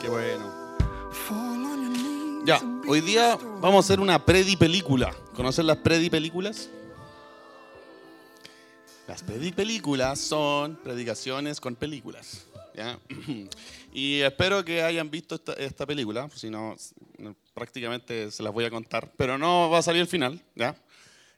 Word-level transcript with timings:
Qué 0.00 0.08
bueno. 0.08 0.50
Ya, 2.46 2.58
hoy 2.88 3.02
día 3.02 3.36
vamos 3.60 3.84
a 3.84 3.86
hacer 3.86 4.00
una 4.00 4.24
predi 4.24 4.56
película. 4.56 5.14
¿Conocen 5.34 5.66
las 5.66 5.76
predi 5.76 6.08
películas? 6.08 6.70
Las 9.06 9.22
predi 9.22 9.52
películas 9.52 10.18
son 10.18 10.76
predicaciones 10.76 11.60
con 11.60 11.76
películas. 11.76 12.46
¿ya? 12.74 12.98
Y 13.92 14.20
espero 14.20 14.64
que 14.64 14.82
hayan 14.82 15.10
visto 15.10 15.34
esta, 15.34 15.52
esta 15.54 15.84
película, 15.84 16.30
si 16.34 16.48
no, 16.48 16.76
prácticamente 17.52 18.30
se 18.30 18.42
las 18.42 18.52
voy 18.52 18.64
a 18.64 18.70
contar, 18.70 19.12
pero 19.16 19.36
no 19.36 19.68
va 19.68 19.78
a 19.78 19.82
salir 19.82 20.00
el 20.00 20.08
final, 20.08 20.40
¿ya? 20.54 20.74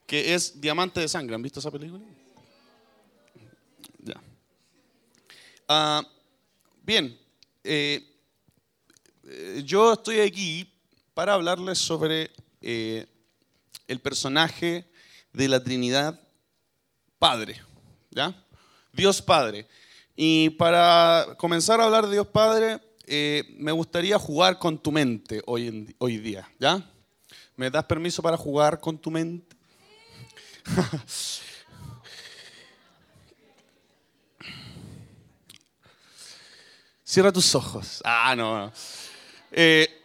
Que 0.05 0.33
es 0.33 0.61
Diamante 0.61 1.01
de 1.01 1.09
Sangre. 1.09 1.35
¿Han 1.35 1.41
visto 1.41 1.59
esa 1.59 1.71
película? 1.71 2.03
Ya. 4.03 4.21
Ah, 5.67 6.03
bien, 6.83 7.17
eh, 7.63 8.05
eh, 9.25 9.63
yo 9.65 9.93
estoy 9.93 10.19
aquí 10.19 10.69
para 11.13 11.33
hablarles 11.33 11.77
sobre 11.79 12.31
eh, 12.61 13.05
el 13.87 13.99
personaje 13.99 14.85
de 15.31 15.47
la 15.47 15.63
Trinidad 15.63 16.19
Padre, 17.19 17.61
¿ya? 18.11 18.35
Dios 18.91 19.21
Padre. 19.21 19.67
Y 20.15 20.51
para 20.51 21.35
comenzar 21.37 21.79
a 21.81 21.85
hablar 21.85 22.05
de 22.05 22.13
Dios 22.13 22.27
Padre, 22.27 22.79
me 23.57 23.71
gustaría 23.71 24.17
jugar 24.19 24.59
con 24.59 24.77
tu 24.81 24.91
mente 24.91 25.41
hoy, 25.45 25.67
en- 25.67 25.95
hoy 25.97 26.17
día, 26.17 26.49
¿ya? 26.59 26.89
¿Me 27.55 27.69
das 27.69 27.83
permiso 27.85 28.21
para 28.21 28.37
jugar 28.37 28.79
con 28.79 28.97
tu 28.97 29.09
mente? 29.11 29.55
Cierra 37.13 37.31
tus 37.31 37.53
ojos. 37.53 38.01
Ah, 38.03 38.33
no. 38.35 38.57
no. 38.57 38.73
Eh, 39.51 40.01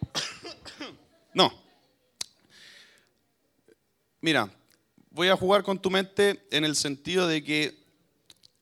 no. 1.33 1.51
Mira, 4.21 4.51
voy 5.09 5.29
a 5.29 5.37
jugar 5.39 5.63
con 5.63 5.81
tu 5.81 5.89
mente 5.89 6.47
en 6.51 6.67
el 6.67 6.77
sentido 6.77 7.27
de 7.27 7.43
que 7.43 7.83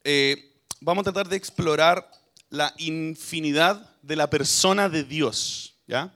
eh, 0.05 0.61
vamos 0.81 1.03
a 1.03 1.11
tratar 1.11 1.29
de 1.29 1.35
explorar 1.35 2.09
la 2.49 2.73
infinidad 2.79 3.91
de 4.01 4.15
la 4.15 4.31
persona 4.31 4.89
de 4.89 5.03
Dios, 5.03 5.75
¿ya? 5.89 6.15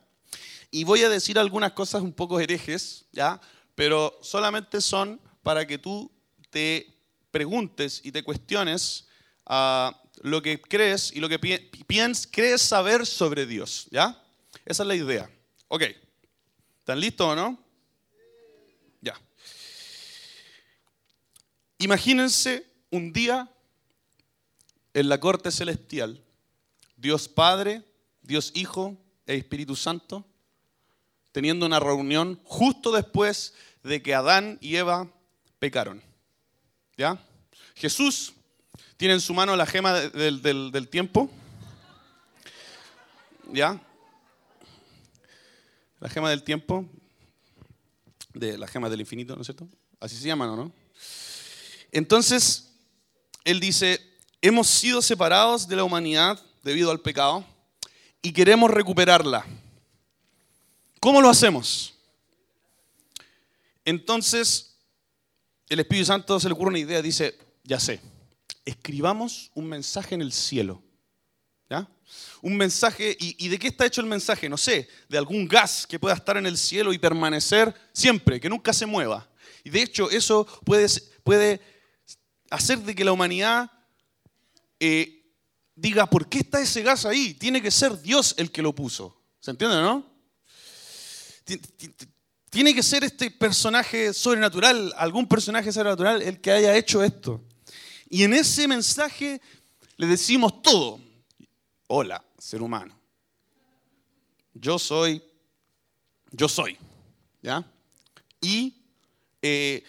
Y 0.71 0.85
voy 0.85 1.03
a 1.03 1.09
decir 1.09 1.37
algunas 1.37 1.73
cosas 1.73 2.01
un 2.01 2.13
poco 2.13 2.39
herejes, 2.39 3.07
¿ya? 3.11 3.41
Pero 3.75 4.17
solamente 4.23 4.81
son 4.81 5.21
para 5.43 5.67
que 5.67 5.79
tú 5.79 6.09
te 6.51 6.97
preguntes 7.33 8.01
y 8.05 8.13
te 8.13 8.23
cuestiones 8.23 9.09
ah, 9.47 10.01
lo 10.21 10.43
que 10.43 10.61
crees 10.61 11.13
y 11.13 11.21
lo 11.21 11.29
que 11.29 11.39
pi- 11.39 11.71
piens- 11.87 12.29
crees 12.31 12.63
saber 12.63 13.07
sobre 13.07 13.47
Dios, 13.47 13.89
¿ya? 13.91 14.23
Esa 14.65 14.83
es 14.83 14.87
la 14.87 14.95
idea. 14.95 15.31
Ok. 15.69 15.83
¿Están 16.79 17.01
listos 17.01 17.27
o 17.27 17.35
no? 17.35 17.59
Ya. 19.01 19.19
Imagínense 21.79 22.67
un 22.91 23.13
día 23.13 23.49
en 24.93 25.09
la 25.09 25.19
corte 25.21 25.51
celestial, 25.51 26.23
Dios 26.97 27.29
Padre, 27.29 27.83
Dios 28.23 28.53
Hijo 28.55 28.97
e 29.27 29.37
Espíritu 29.37 29.77
Santo, 29.77 30.27
teniendo 31.33 31.65
una 31.65 31.81
reunión 31.81 32.41
justo 32.45 32.91
después 32.93 33.55
de 33.83 34.03
que 34.03 34.15
Adán 34.15 34.59
y 34.61 34.77
Eva 34.77 35.09
pecaron. 35.59 36.03
¿Ya? 36.99 37.19
Jesús 37.77 38.35
tiene 39.01 39.15
en 39.15 39.21
su 39.23 39.33
mano 39.33 39.57
la 39.57 39.65
gema 39.65 39.95
de- 39.95 40.11
del, 40.11 40.43
del- 40.43 40.71
del 40.71 40.87
tiempo. 40.89 41.31
¿Ya? 43.51 43.81
La 46.01 46.11
gema 46.11 46.29
del 46.29 46.43
tiempo. 46.43 46.85
De 48.35 48.59
la 48.59 48.69
gema 48.69 48.91
del 48.91 49.01
infinito, 49.01 49.35
¿no 49.35 49.41
es 49.41 49.47
cierto? 49.47 49.67
Así 50.01 50.17
se 50.17 50.27
llaman, 50.29 50.51
¿o 50.51 50.57
no? 50.57 50.73
Entonces, 51.91 52.75
él 53.45 53.59
dice, 53.59 54.07
hemos 54.43 54.67
sido 54.67 55.01
separados 55.01 55.67
de 55.67 55.77
la 55.77 55.85
humanidad 55.85 56.39
debido 56.63 56.91
al 56.91 57.01
pecado 57.01 57.43
y 58.21 58.35
queremos 58.35 58.71
recuperarla. 58.71 59.47
¿Cómo 61.01 61.23
lo 61.23 61.31
hacemos? 61.31 61.95
Entonces, 63.87 64.77
el 65.71 65.81
Espíritu 65.81 66.05
Santo 66.05 66.39
se 66.39 66.49
le 66.49 66.53
ocurre 66.53 66.69
una 66.69 66.79
idea, 66.79 67.01
dice, 67.01 67.39
ya 67.65 67.81
sé, 67.81 67.99
escribamos 68.71 69.51
un 69.55 69.67
mensaje 69.67 70.15
en 70.15 70.23
el 70.23 70.33
cielo. 70.33 70.83
Un 72.43 72.57
mensaje, 72.57 73.17
y, 73.21 73.49
de 73.49 73.59
qué 73.59 73.69
está 73.69 73.87
hecho 73.87 74.01
el 74.01 74.07
mensaje? 74.09 74.49
No 74.49 74.57
sé, 74.57 74.89
de 75.09 75.17
algún 75.17 75.47
gas 75.47 75.87
que 75.87 75.99
pueda 76.01 76.15
estar 76.17 76.37
en 76.37 76.47
el 76.47 76.57
cielo 76.59 76.93
y 76.93 76.99
permanecer 76.99 77.73
siempre, 77.93 78.41
que 78.41 78.49
nunca 78.49 78.73
se 78.73 78.87
mueva. 78.87 79.31
Y 79.63 79.71
de 79.71 79.83
hecho, 79.83 80.11
eso 80.11 80.45
puede, 80.65 80.89
puede 81.23 81.61
hacer 82.51 82.79
de 82.81 82.95
que 82.95 83.05
la 83.05 83.13
humanidad 83.13 83.71
eh, 84.81 85.23
diga, 85.77 86.07
¿por 86.07 86.29
qué 86.29 86.39
está 86.39 86.61
ese 86.61 86.83
gas 86.83 87.05
ahí? 87.05 87.35
Tiene 87.35 87.63
que 87.63 87.71
ser 87.71 88.01
Dios 88.01 88.35
el 88.39 88.51
que 88.51 88.63
lo 88.63 88.75
puso. 88.75 89.23
¿Se 89.39 89.53
entiende, 89.53 89.77
no? 89.77 90.05
Ti- 91.45 91.59
ti- 91.59 91.91
Tiene 92.51 92.75
que 92.75 92.83
ser 92.83 93.05
este 93.05 93.31
personaje 93.31 94.13
sobrenatural, 94.13 94.93
algún 94.97 95.29
personaje 95.29 95.71
sobrenatural, 95.71 96.23
el 96.23 96.41
que 96.41 96.51
haya 96.51 96.77
hecho 96.77 97.05
esto. 97.05 97.45
Y 98.11 98.25
en 98.25 98.35
ese 98.35 98.67
mensaje 98.67 99.41
le 99.97 100.07
decimos 100.09 100.61
todo. 100.61 101.01
Hola, 101.87 102.23
ser 102.37 102.61
humano. 102.61 102.99
Yo 104.53 104.81
soy, 104.81 105.23
yo 106.33 106.49
soy. 106.49 106.77
¿Ya? 107.41 107.65
Y 108.41 108.75
eh, 109.41 109.85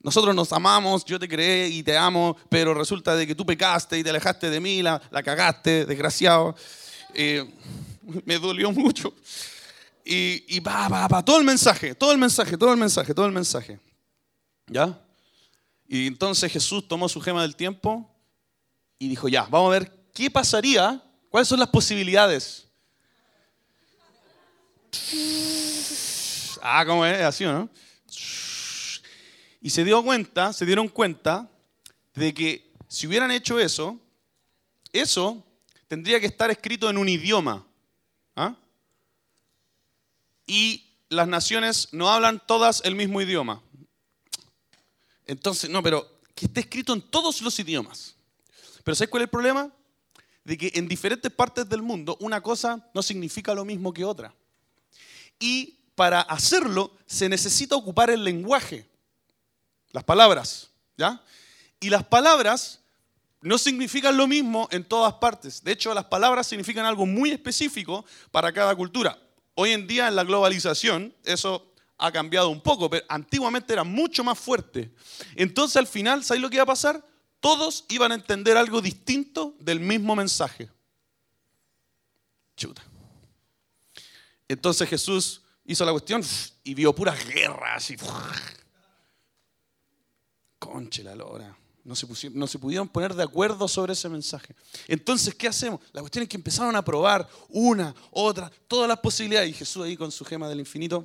nosotros 0.00 0.34
nos 0.34 0.52
amamos, 0.52 1.04
yo 1.04 1.18
te 1.18 1.28
creé 1.28 1.68
y 1.68 1.82
te 1.82 1.96
amo, 1.98 2.36
pero 2.48 2.72
resulta 2.72 3.14
de 3.14 3.26
que 3.26 3.34
tú 3.34 3.44
pecaste 3.44 3.98
y 3.98 4.02
te 4.02 4.10
alejaste 4.10 4.48
de 4.48 4.58
mí, 4.58 4.82
la, 4.82 5.00
la 5.10 5.22
cagaste, 5.22 5.84
desgraciado. 5.84 6.56
Eh, 7.12 7.44
me 8.24 8.38
dolió 8.38 8.72
mucho. 8.72 9.14
Y, 10.02 10.56
y 10.56 10.60
va, 10.60 10.88
va, 10.88 11.08
va, 11.08 11.22
todo 11.22 11.38
el 11.38 11.44
mensaje, 11.44 11.94
todo 11.94 12.12
el 12.12 12.18
mensaje, 12.18 12.56
todo 12.56 12.72
el 12.72 12.78
mensaje, 12.78 13.12
todo 13.12 13.26
el 13.26 13.32
mensaje. 13.32 13.78
¿Ya? 14.68 14.98
Y 15.88 16.06
entonces 16.06 16.52
Jesús 16.52 16.86
tomó 16.86 17.08
su 17.08 17.20
gema 17.20 17.42
del 17.42 17.56
tiempo 17.56 18.10
y 18.98 19.08
dijo, 19.08 19.28
ya, 19.28 19.44
vamos 19.44 19.68
a 19.68 19.78
ver 19.78 19.92
qué 20.14 20.30
pasaría, 20.30 21.02
cuáles 21.30 21.48
son 21.48 21.60
las 21.60 21.68
posibilidades. 21.68 22.66
Ah, 26.68 26.84
¿cómo 26.84 27.06
es? 27.06 27.22
Así, 27.22 27.44
¿o 27.44 27.52
no? 27.52 27.70
Y 29.60 29.70
se 29.70 29.84
dio 29.84 30.02
cuenta, 30.02 30.52
se 30.52 30.66
dieron 30.66 30.88
cuenta 30.88 31.48
de 32.14 32.34
que 32.34 32.72
si 32.88 33.06
hubieran 33.06 33.30
hecho 33.30 33.60
eso, 33.60 34.00
eso 34.92 35.44
tendría 35.86 36.18
que 36.18 36.26
estar 36.26 36.50
escrito 36.50 36.90
en 36.90 36.98
un 36.98 37.08
idioma. 37.08 37.64
¿ah? 38.34 38.56
Y 40.46 40.86
las 41.08 41.28
naciones 41.28 41.88
no 41.92 42.10
hablan 42.10 42.42
todas 42.44 42.82
el 42.84 42.94
mismo 42.94 43.20
idioma. 43.20 43.62
Entonces, 45.26 45.68
no, 45.70 45.82
pero 45.82 46.20
que 46.34 46.46
esté 46.46 46.60
escrito 46.60 46.92
en 46.92 47.02
todos 47.02 47.42
los 47.42 47.58
idiomas. 47.58 48.14
Pero 48.84 48.94
¿sabes 48.94 49.10
cuál 49.10 49.22
es 49.22 49.26
el 49.26 49.30
problema? 49.30 49.72
De 50.44 50.56
que 50.56 50.70
en 50.74 50.86
diferentes 50.86 51.32
partes 51.32 51.68
del 51.68 51.82
mundo 51.82 52.16
una 52.20 52.40
cosa 52.40 52.88
no 52.94 53.02
significa 53.02 53.54
lo 53.54 53.64
mismo 53.64 53.92
que 53.92 54.04
otra. 54.04 54.34
Y 55.40 55.78
para 55.94 56.20
hacerlo 56.20 56.92
se 57.06 57.28
necesita 57.28 57.74
ocupar 57.74 58.10
el 58.10 58.22
lenguaje, 58.22 58.88
las 59.92 60.04
palabras, 60.04 60.70
¿ya? 60.96 61.22
Y 61.80 61.90
las 61.90 62.04
palabras 62.04 62.80
no 63.40 63.58
significan 63.58 64.16
lo 64.16 64.26
mismo 64.26 64.68
en 64.70 64.84
todas 64.84 65.14
partes. 65.14 65.62
De 65.64 65.72
hecho, 65.72 65.92
las 65.94 66.04
palabras 66.04 66.46
significan 66.46 66.84
algo 66.84 67.06
muy 67.06 67.30
específico 67.30 68.04
para 68.30 68.52
cada 68.52 68.74
cultura. 68.74 69.18
Hoy 69.54 69.70
en 69.70 69.86
día 69.86 70.08
en 70.08 70.16
la 70.16 70.24
globalización 70.24 71.14
eso 71.24 71.72
ha 71.98 72.12
cambiado 72.12 72.48
un 72.50 72.60
poco, 72.60 72.90
pero 72.90 73.04
antiguamente 73.08 73.72
era 73.72 73.84
mucho 73.84 74.22
más 74.22 74.38
fuerte. 74.38 74.92
Entonces 75.34 75.76
al 75.76 75.86
final, 75.86 76.24
¿sabes 76.24 76.42
lo 76.42 76.50
que 76.50 76.56
iba 76.56 76.64
a 76.64 76.66
pasar? 76.66 77.04
Todos 77.40 77.84
iban 77.88 78.12
a 78.12 78.16
entender 78.16 78.56
algo 78.56 78.80
distinto 78.80 79.54
del 79.60 79.80
mismo 79.80 80.16
mensaje. 80.16 80.68
Chuta. 82.56 82.82
Entonces 84.48 84.88
Jesús 84.88 85.42
hizo 85.64 85.84
la 85.84 85.92
cuestión 85.92 86.22
y 86.64 86.74
vio 86.74 86.94
puras 86.94 87.26
guerras 87.26 87.90
y 87.90 87.96
conche 90.58 91.02
la 91.02 91.14
lora. 91.14 91.56
No 91.84 91.94
se, 91.94 92.30
no 92.30 92.48
se 92.48 92.58
pudieron 92.58 92.88
poner 92.88 93.14
de 93.14 93.22
acuerdo 93.22 93.68
sobre 93.68 93.92
ese 93.92 94.08
mensaje. 94.08 94.56
Entonces, 94.88 95.32
¿qué 95.36 95.46
hacemos? 95.46 95.80
La 95.92 96.00
cuestión 96.00 96.24
es 96.24 96.28
que 96.28 96.36
empezaron 96.36 96.74
a 96.74 96.84
probar 96.84 97.28
una, 97.48 97.94
otra, 98.10 98.50
todas 98.66 98.88
las 98.88 98.98
posibilidades. 98.98 99.50
Y 99.50 99.52
Jesús 99.52 99.84
ahí 99.84 99.96
con 99.96 100.10
su 100.10 100.24
gema 100.24 100.48
del 100.48 100.58
infinito 100.58 101.04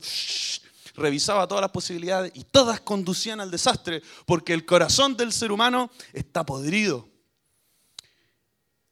revisaba 0.96 1.48
todas 1.48 1.62
las 1.62 1.72
posibilidades 1.72 2.32
y 2.36 2.44
todas 2.44 2.82
conducían 2.82 3.40
al 3.40 3.52
desastre 3.52 4.02
porque 4.26 4.54
el 4.54 4.66
corazón 4.66 5.16
del 5.16 5.32
ser 5.32 5.52
humano 5.52 5.92
está 6.14 6.46
podrido. 6.46 7.10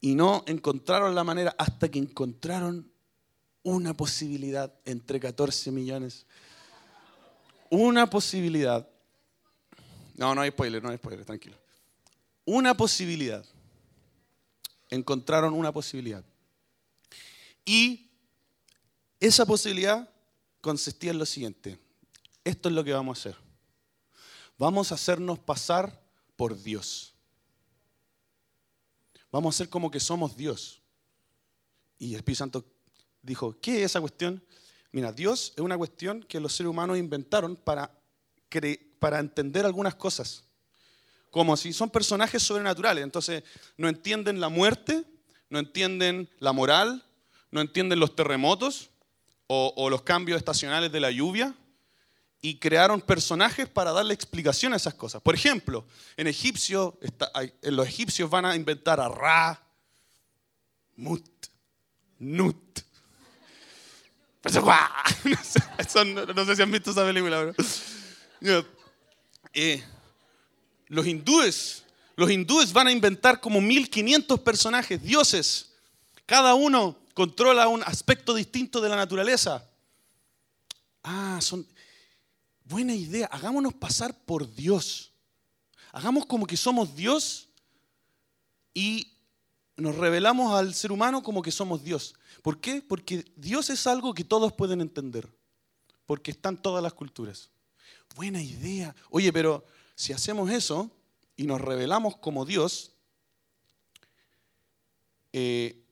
y 0.01 0.15
no 0.15 0.43
encontraron 0.47 1.13
la 1.13 1.25
manera 1.25 1.53
hasta 1.57 1.89
que 1.89 1.99
encontraron 1.99 2.89
una 3.63 3.93
posibilidad 3.93 4.73
entre 4.85 5.19
14 5.19 5.71
millones. 5.71 6.25
Una 7.69 8.09
posibilidad. 8.09 8.87
No, 10.15 10.33
no 10.33 10.41
hay 10.41 10.51
spoiler, 10.51 10.81
no 10.81 10.89
hay 10.89 10.97
spoiler, 10.97 11.25
tranquilo. 11.25 11.57
Una 12.45 12.75
posibilidad. 12.75 13.45
Encontraron 14.89 15.53
una 15.53 15.71
posibilidad. 15.71 16.23
Y 17.65 18.09
esa 19.19 19.45
posibilidad 19.45 20.09
consistía 20.61 21.11
en 21.11 21.19
lo 21.19 21.25
siguiente. 21.25 21.77
Esto 22.49 22.67
es 22.67 22.73
lo 22.73 22.83
que 22.83 22.93
vamos 22.93 23.15
a 23.15 23.21
hacer. 23.21 23.35
Vamos 24.57 24.91
a 24.91 24.95
hacernos 24.95 25.37
pasar 25.37 26.01
por 26.35 26.59
Dios. 26.59 27.13
Vamos 29.31 29.53
a 29.53 29.55
hacer 29.55 29.69
como 29.69 29.91
que 29.91 29.99
somos 29.99 30.35
Dios. 30.35 30.81
Y 31.99 32.09
el 32.09 32.15
Espíritu 32.15 32.39
Santo 32.39 32.65
dijo, 33.21 33.55
¿qué 33.61 33.77
es 33.77 33.91
esa 33.91 34.01
cuestión? 34.01 34.43
Mira, 34.91 35.11
Dios 35.11 35.53
es 35.57 35.61
una 35.61 35.77
cuestión 35.77 36.23
que 36.23 36.39
los 36.39 36.53
seres 36.53 36.71
humanos 36.71 36.97
inventaron 36.97 37.55
para, 37.55 37.95
para 38.97 39.19
entender 39.19 39.63
algunas 39.63 39.93
cosas. 39.93 40.43
Como 41.29 41.55
si 41.55 41.71
son 41.71 41.91
personajes 41.91 42.41
sobrenaturales, 42.41 43.03
entonces 43.03 43.43
no 43.77 43.87
entienden 43.87 44.39
la 44.39 44.49
muerte, 44.49 45.05
no 45.51 45.59
entienden 45.59 46.27
la 46.39 46.51
moral, 46.51 47.05
no 47.51 47.61
entienden 47.61 47.99
los 47.99 48.15
terremotos 48.15 48.89
o, 49.45 49.71
o 49.77 49.91
los 49.91 50.01
cambios 50.01 50.39
estacionales 50.39 50.91
de 50.91 50.99
la 50.99 51.11
lluvia, 51.11 51.55
y 52.41 52.57
crearon 52.57 53.01
personajes 53.01 53.67
para 53.67 53.91
darle 53.91 54.13
explicación 54.13 54.73
a 54.73 54.77
esas 54.77 54.93
cosas. 54.93 55.21
Por 55.21 55.35
ejemplo, 55.35 55.85
en 56.15 56.27
egipcio, 56.27 56.97
los 57.63 57.87
egipcios 57.87 58.29
van 58.29 58.45
a 58.45 58.55
inventar 58.55 58.99
a 58.99 59.09
Ra, 59.09 59.61
Mut, 60.95 61.25
Nut. 62.19 62.79
no, 64.43 66.45
sé, 66.45 66.55
si 66.55 66.61
han 66.61 66.71
visto 66.71 66.91
esa 66.91 67.05
película. 67.05 67.53
Eh, 69.53 69.83
los 70.87 71.05
hindúes, 71.05 71.83
los 72.15 72.31
hindúes 72.31 72.71
van 72.71 72.87
a 72.87 72.91
inventar 72.91 73.41
como 73.41 73.59
1500 73.59 74.39
personajes, 74.39 75.03
dioses. 75.03 75.73
Cada 76.25 76.53
uno 76.53 76.97
controla 77.13 77.67
un 77.67 77.83
aspecto 77.83 78.33
distinto 78.33 78.79
de 78.79 78.89
la 78.89 78.95
naturaleza. 78.95 79.65
Ah, 81.03 81.39
son, 81.41 81.67
buena 82.69 82.93
idea, 82.93 83.25
hagámonos 83.27 83.73
pasar 83.73 84.15
por 84.25 84.53
Dios. 84.53 85.11
Hagamos 85.91 86.27
como 86.27 86.45
que 86.45 86.55
somos 86.55 86.95
Dios 86.95 87.49
y 88.73 89.11
nos 89.75 89.95
revelamos 89.95 90.53
al 90.53 90.75
ser 90.75 90.91
humano 90.91 91.23
como 91.23 91.41
que 91.41 91.51
somos 91.51 91.83
Dios. 91.83 92.13
¿Por 92.43 92.61
qué? 92.61 92.81
Porque 92.81 93.25
Dios 93.35 93.71
es 93.71 93.87
algo 93.87 94.13
que 94.13 94.23
todos 94.23 94.53
pueden 94.53 94.81
entender, 94.81 95.27
porque 96.05 96.31
están 96.31 96.61
todas 96.61 96.83
las 96.83 96.93
culturas. 96.93 97.49
Buena 98.15 98.41
idea. 98.41 98.95
Oye, 99.09 99.33
pero 99.33 99.65
si 99.95 100.13
hacemos 100.13 100.51
eso 100.51 100.91
y 101.35 101.45
nos 101.45 101.59
revelamos 101.59 102.17
como 102.17 102.45
Dios, 102.45 102.91
eh, 105.33 105.83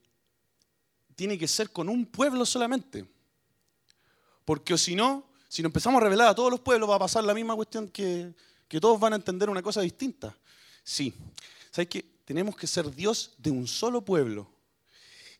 tiene 1.16 1.36
que 1.36 1.48
ser 1.48 1.72
con 1.72 1.88
un 1.88 2.06
pueblo 2.06 2.46
solamente. 2.46 3.08
Porque 4.44 4.78
si 4.78 4.94
no, 4.94 5.27
si 5.48 5.62
nos 5.62 5.70
empezamos 5.70 6.00
a 6.00 6.04
revelar 6.04 6.28
a 6.28 6.34
todos 6.34 6.50
los 6.50 6.60
pueblos, 6.60 6.88
va 6.88 6.96
a 6.96 7.00
pasar 7.00 7.24
la 7.24 7.34
misma 7.34 7.56
cuestión 7.56 7.88
que, 7.88 8.32
que 8.68 8.80
todos 8.80 9.00
van 9.00 9.14
a 9.14 9.16
entender 9.16 9.48
una 9.48 9.62
cosa 9.62 9.80
distinta. 9.80 10.36
Sí. 10.84 11.14
¿Sabes 11.70 11.88
qué? 11.88 12.04
Tenemos 12.24 12.54
que 12.56 12.66
ser 12.66 12.94
Dios 12.94 13.32
de 13.38 13.50
un 13.50 13.66
solo 13.66 14.02
pueblo. 14.02 14.50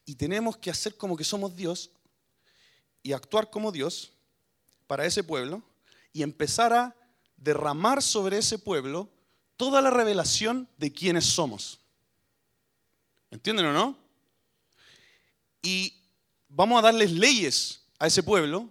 Y 0.07 0.15
tenemos 0.15 0.57
que 0.57 0.71
hacer 0.71 0.97
como 0.97 1.17
que 1.17 1.25
somos 1.25 1.55
Dios 1.55 1.91
y 3.03 3.13
actuar 3.13 3.51
como 3.51 3.71
Dios 3.71 4.13
para 4.87 5.05
ese 5.05 5.23
pueblo 5.23 5.63
y 6.15 6.23
empezar 6.23 6.73
a 6.73 6.97
derramar 7.37 8.03
sobre 8.03 8.39
ese 8.39 8.59
pueblo 8.59 9.11
toda 9.59 9.83
la 9.83 9.91
revelación 9.91 10.67
de 10.79 10.91
quiénes 10.91 11.27
somos. 11.27 11.81
¿Entienden 13.31 13.67
o 13.67 13.73
no? 13.75 13.99
Y 15.61 15.93
vamos 16.49 16.79
a 16.79 16.83
darles 16.83 17.13
leyes 17.13 17.83
a 17.99 18.07
ese 18.07 18.23
pueblo 18.23 18.71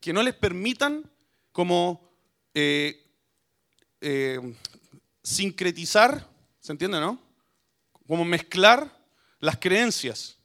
que 0.00 0.12
no 0.12 0.22
les 0.22 0.34
permitan 0.34 1.10
como 1.52 2.10
eh, 2.54 3.04
eh, 4.00 4.54
sincretizar, 5.22 6.28
¿se 6.60 6.72
entiende, 6.72 7.00
no? 7.00 7.20
Como 8.06 8.24
mezclar 8.24 8.96
las 9.40 9.56
creencias. 9.56 10.36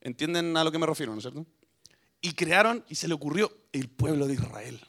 ¿Entienden 0.00 0.56
a 0.56 0.64
lo 0.64 0.72
que 0.72 0.78
me 0.78 0.86
refiero, 0.86 1.12
no 1.12 1.18
es 1.18 1.24
cierto? 1.24 1.46
Y 2.20 2.32
crearon, 2.32 2.84
y 2.88 2.94
se 2.94 3.08
le 3.08 3.14
ocurrió, 3.14 3.54
el 3.72 3.88
pueblo 3.88 4.26
de 4.26 4.34
Israel. 4.34 4.80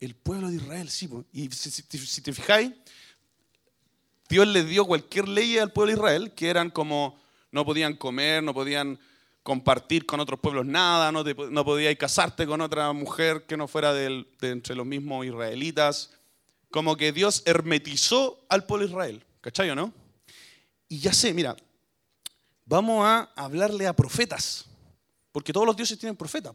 El 0.00 0.14
pueblo 0.14 0.48
de 0.48 0.56
Israel, 0.56 0.90
sí. 0.90 1.08
Y 1.32 1.50
si, 1.50 2.22
te 2.22 2.32
fijáis, 2.32 2.72
Dios 4.28 4.46
les 4.46 4.68
dio 4.68 4.84
cualquier 4.84 5.28
ley 5.28 5.58
al 5.58 5.72
pueblo 5.72 5.92
de 5.92 5.98
Israel, 5.98 6.34
que 6.34 6.50
eran 6.50 6.70
como 6.70 7.18
no 7.50 7.64
podían 7.64 7.96
comer, 7.96 8.42
no 8.42 8.54
podían 8.54 8.98
compartir 9.48 10.04
con 10.04 10.20
otros 10.20 10.38
pueblos 10.40 10.66
nada, 10.66 11.10
no, 11.10 11.24
no 11.24 11.64
podías 11.64 11.96
casarte 11.96 12.46
con 12.46 12.60
otra 12.60 12.92
mujer 12.92 13.46
que 13.46 13.56
no 13.56 13.66
fuera 13.66 13.94
de, 13.94 14.26
entre 14.42 14.74
los 14.74 14.84
mismos 14.84 15.24
israelitas. 15.24 16.10
Como 16.70 16.98
que 16.98 17.12
Dios 17.12 17.42
hermetizó 17.46 18.44
al 18.50 18.66
pueblo 18.66 18.84
Israel, 18.84 19.24
¿cachai 19.40 19.70
o 19.70 19.74
no? 19.74 19.94
Y 20.86 20.98
ya 20.98 21.14
sé, 21.14 21.32
mira, 21.32 21.56
vamos 22.66 23.06
a 23.06 23.32
hablarle 23.36 23.86
a 23.86 23.96
profetas, 23.96 24.66
porque 25.32 25.50
todos 25.50 25.66
los 25.66 25.74
dioses 25.74 25.98
tienen 25.98 26.14
profetas. 26.14 26.54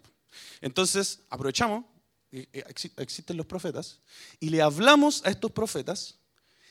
Entonces, 0.62 1.20
aprovechamos, 1.32 1.86
eh, 2.32 2.48
eh, 2.54 2.64
existen 2.98 3.36
los 3.36 3.48
profetas, 3.48 4.02
y 4.40 4.50
le 4.50 4.62
hablamos 4.62 5.26
a 5.26 5.32
estos 5.32 5.52
profetas, 5.52 6.20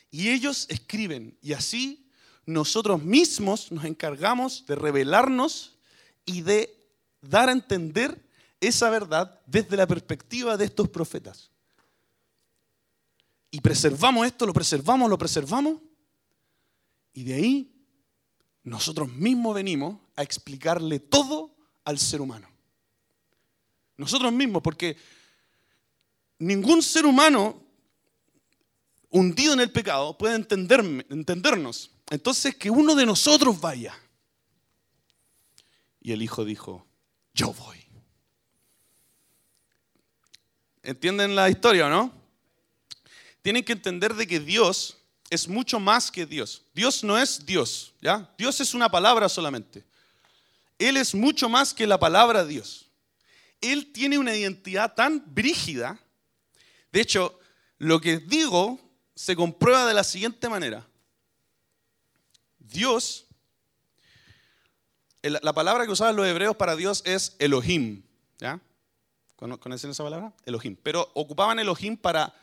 y 0.09 0.29
ellos 0.29 0.67
escriben, 0.69 1.37
y 1.43 1.53
así 1.53 2.09
nosotros 2.47 3.03
mismos 3.03 3.73
nos 3.73 3.85
encargamos 3.85 4.65
de 4.67 4.77
revelarnos 4.77 5.73
y 6.25 6.43
de 6.43 6.75
dar 7.21 7.49
a 7.49 7.53
entender 7.53 8.23
esa 8.61 8.91
verdad 8.91 9.41
desde 9.47 9.77
la 9.77 9.87
perspectiva 9.87 10.57
de 10.57 10.67
estos 10.67 10.89
profetas. 10.89 11.51
Y 13.51 13.61
preservamos 13.61 14.27
esto, 14.27 14.47
lo 14.47 14.53
preservamos, 14.53 15.11
lo 15.11 15.19
preservamos. 15.19 15.81
Y 17.13 17.25
de 17.25 17.35
ahí 17.35 17.87
nosotros 18.63 19.13
mismos 19.13 19.55
venimos 19.55 20.01
a 20.17 20.23
explicarle 20.23 21.01
todo 21.01 21.55
al 21.85 21.99
ser 21.99 22.20
humano. 22.20 22.49
Nosotros 23.96 24.32
mismos, 24.32 24.63
porque 24.63 24.96
ningún 26.39 26.82
ser 26.82 27.05
humano 27.05 27.63
hundido 29.11 29.53
en 29.53 29.61
el 29.61 29.70
pecado 29.70 30.17
puede 30.17 30.35
entendernos. 30.37 31.91
Entonces, 32.11 32.56
que 32.56 32.70
uno 32.70 32.94
de 32.94 33.06
nosotros 33.06 33.61
vaya 33.61 33.94
y 36.03 36.13
el 36.13 36.23
hijo 36.23 36.44
dijo, 36.44 36.87
yo 37.32 37.53
voy. 37.53 37.79
¿Entienden 40.82 41.37
la 41.37 41.49
historia 41.49 41.87
o 41.87 41.91
no? 41.91 42.13
Tienen 43.41 43.65
que 43.65 43.73
entender 43.73 44.15
de 44.15 44.27
que 44.27 44.41
Dios 44.41 44.99
es 45.31 45.47
mucho 45.47 45.79
más 45.79 46.11
que 46.11 46.27
Dios. 46.27 46.63
Dios 46.75 47.05
no 47.05 47.17
es 47.19 47.47
Dios, 47.47 47.94
¿ya? 48.01 48.29
Dios 48.37 48.61
es 48.61 48.75
una 48.75 48.91
palabra 48.91 49.29
solamente. 49.29 49.85
Él 50.77 50.97
es 50.97 51.15
mucho 51.15 51.49
más 51.49 51.73
que 51.73 51.87
la 51.87 51.99
palabra 51.99 52.44
Dios. 52.44 52.91
Él 53.61 53.93
tiene 53.93 54.19
una 54.19 54.35
identidad 54.35 54.94
tan 54.94 55.23
brígida. 55.32 56.01
De 56.91 57.01
hecho, 57.01 57.39
lo 57.79 58.01
que 58.01 58.19
digo 58.19 58.81
se 59.15 59.37
comprueba 59.37 59.87
de 59.87 59.94
la 59.94 60.03
siguiente 60.03 60.49
manera. 60.49 60.85
Dios 62.59 63.27
la 65.22 65.52
palabra 65.52 65.86
que 65.86 65.93
usaban 65.93 66.17
los 66.17 66.26
hebreos 66.26 66.56
para 66.56 66.76
Dios 66.76 67.02
es 67.06 67.36
Elohim. 67.38 68.02
¿Ya? 68.38 68.60
¿Conocen 69.36 69.91
esa 69.91 70.05
palabra? 70.05 70.32
Elohim. 70.46 70.76
Pero 70.82 71.10
ocupaban 71.14 71.58
Elohim 71.58 71.96
para, 71.96 72.34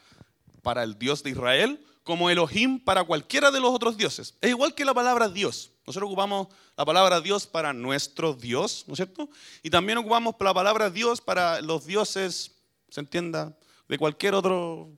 para 0.62 0.84
el 0.84 0.98
Dios 0.98 1.24
de 1.24 1.30
Israel 1.30 1.86
como 2.04 2.30
Elohim 2.30 2.80
para 2.80 3.04
cualquiera 3.04 3.52
de 3.52 3.60
los 3.60 3.72
otros 3.72 3.96
dioses. 3.96 4.36
Es 4.42 4.50
igual 4.50 4.74
que 4.74 4.84
la 4.84 4.94
palabra 4.94 5.30
Dios. 5.30 5.72
Nosotros 5.86 6.08
ocupamos 6.08 6.48
la 6.76 6.84
palabra 6.84 7.22
Dios 7.22 7.46
para 7.46 7.72
nuestro 7.72 8.34
Dios, 8.34 8.84
¿no 8.88 8.94
es 8.94 8.98
cierto? 8.98 9.30
Y 9.64 9.70
también 9.70 9.98
ocupamos 9.98 10.36
la 10.40 10.54
palabra 10.54 10.90
Dios 10.90 11.22
para 11.22 11.62
los 11.62 11.86
dioses, 11.86 12.52
se 12.90 13.00
entienda, 13.00 13.56
de 13.88 13.98
cualquier 13.98 14.34
otro, 14.34 14.90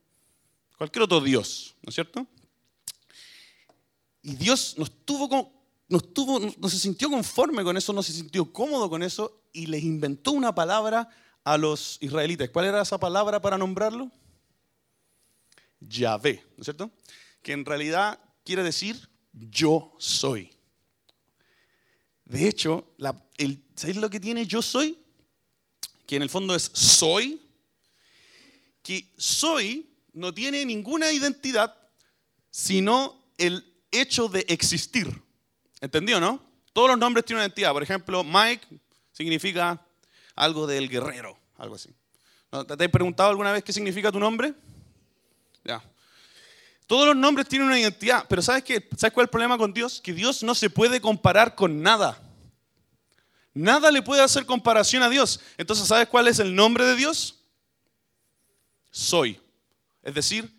cualquier 0.78 1.04
otro 1.04 1.22
Dios, 1.22 1.76
¿no 1.82 1.90
es 1.90 1.96
cierto? 1.96 2.26
Y 4.22 4.36
Dios 4.36 4.76
nos 4.78 4.92
tuvo 5.06 5.28
como, 5.30 5.61
no, 5.92 6.70
se 6.70 6.80
sintió 6.80 7.10
conforme 7.10 7.64
con 7.64 7.76
eso, 7.78 7.92
no 7.94 8.02
se 8.02 8.14
sintió 8.14 8.52
cómodo 8.52 8.90
con 8.90 9.04
eso 9.04 9.44
y 9.52 9.66
les 9.66 9.84
inventó 9.84 10.32
una 10.32 10.56
palabra 10.56 11.10
a 11.44 11.58
los 11.58 11.98
israelitas. 12.02 12.50
¿Cuál 12.50 12.66
era 12.66 12.82
esa 12.82 13.00
palabra 13.00 13.42
para 13.42 13.58
nombrarlo? 13.58 14.10
Yahvé, 15.82 16.44
¿no 16.56 16.62
es 16.62 16.66
cierto? 16.66 16.92
Que 17.42 17.52
en 17.52 17.66
realidad 17.66 18.20
quiere 18.46 18.64
decir 18.64 19.10
yo 19.34 19.94
soy. 20.00 20.52
De 22.26 22.48
hecho, 22.48 22.94
el, 23.38 23.64
¿sabéis 23.76 23.98
lo 23.98 24.10
que 24.10 24.20
tiene 24.20 24.46
yo 24.46 24.62
soy? 24.62 24.98
Que 26.06 26.16
en 26.16 26.22
el 26.22 26.30
fondo 26.30 26.56
es 26.56 26.72
soy. 26.74 27.42
Que 28.82 29.14
soy 29.18 29.94
no 30.14 30.34
tiene 30.34 30.66
ninguna 30.66 31.12
identidad 31.12 31.76
sino 32.52 33.34
el 33.38 33.66
hecho 33.92 34.28
de 34.28 34.46
existir. 34.50 35.24
¿Entendió, 35.82 36.20
no? 36.20 36.40
Todos 36.74 36.90
los 36.90 36.98
nombres 36.98 37.26
tienen 37.26 37.40
una 37.40 37.48
identidad. 37.48 37.74
Por 37.74 37.84
ejemplo, 37.84 38.24
Mike 38.24 38.66
significa 39.12 39.84
algo 40.36 40.68
del 40.68 40.88
guerrero, 40.88 41.38
algo 41.58 41.76
así. 41.76 41.90
¿Te 42.50 42.86
has 42.86 42.92
preguntado 42.92 43.30
alguna 43.30 43.52
vez 43.52 43.64
qué 43.64 43.74
significa 43.74 44.12
tu 44.12 44.20
nombre? 44.20 44.54
Ya. 45.64 45.84
Todos 46.86 47.08
los 47.08 47.16
nombres 47.16 47.48
tienen 47.48 47.68
una 47.68 47.80
identidad, 47.80 48.26
pero 48.28 48.42
¿sabes, 48.42 48.64
qué? 48.64 48.88
¿sabes 48.98 49.14
cuál 49.14 49.24
es 49.24 49.28
el 49.28 49.32
problema 49.32 49.58
con 49.58 49.74
Dios? 49.74 50.02
Que 50.02 50.14
Dios 50.14 50.44
no 50.44 50.54
se 50.54 50.70
puede 50.70 51.02
comparar 51.02 51.56
con 51.56 51.82
nada. 51.82 52.22
Nada 53.54 53.92
le 53.92 54.02
puede 54.02 54.22
hacer 54.22 54.46
comparación 54.46 55.02
a 55.02 55.10
Dios. 55.10 55.40
Entonces, 55.58 55.88
¿sabes 55.88 56.08
cuál 56.08 56.28
es 56.28 56.40
el 56.40 56.54
nombre 56.54 56.86
de 56.86 56.96
Dios? 56.96 57.40
Soy. 58.92 59.40
Es 60.04 60.14
decir, 60.14 60.54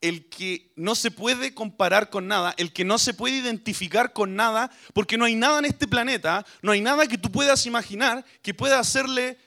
el 0.00 0.28
que 0.28 0.72
no 0.76 0.94
se 0.94 1.10
puede 1.10 1.54
comparar 1.54 2.10
con 2.10 2.28
nada, 2.28 2.54
el 2.58 2.72
que 2.72 2.84
no 2.84 2.98
se 2.98 3.14
puede 3.14 3.36
identificar 3.38 4.12
con 4.12 4.36
nada, 4.36 4.70
porque 4.92 5.16
no 5.16 5.24
hay 5.24 5.34
nada 5.34 5.58
en 5.58 5.64
este 5.64 5.88
planeta, 5.88 6.44
no 6.62 6.72
hay 6.72 6.80
nada 6.80 7.06
que 7.06 7.18
tú 7.18 7.30
puedas 7.30 7.66
imaginar 7.66 8.24
que 8.42 8.54
pueda 8.54 8.78
hacerle 8.78 9.38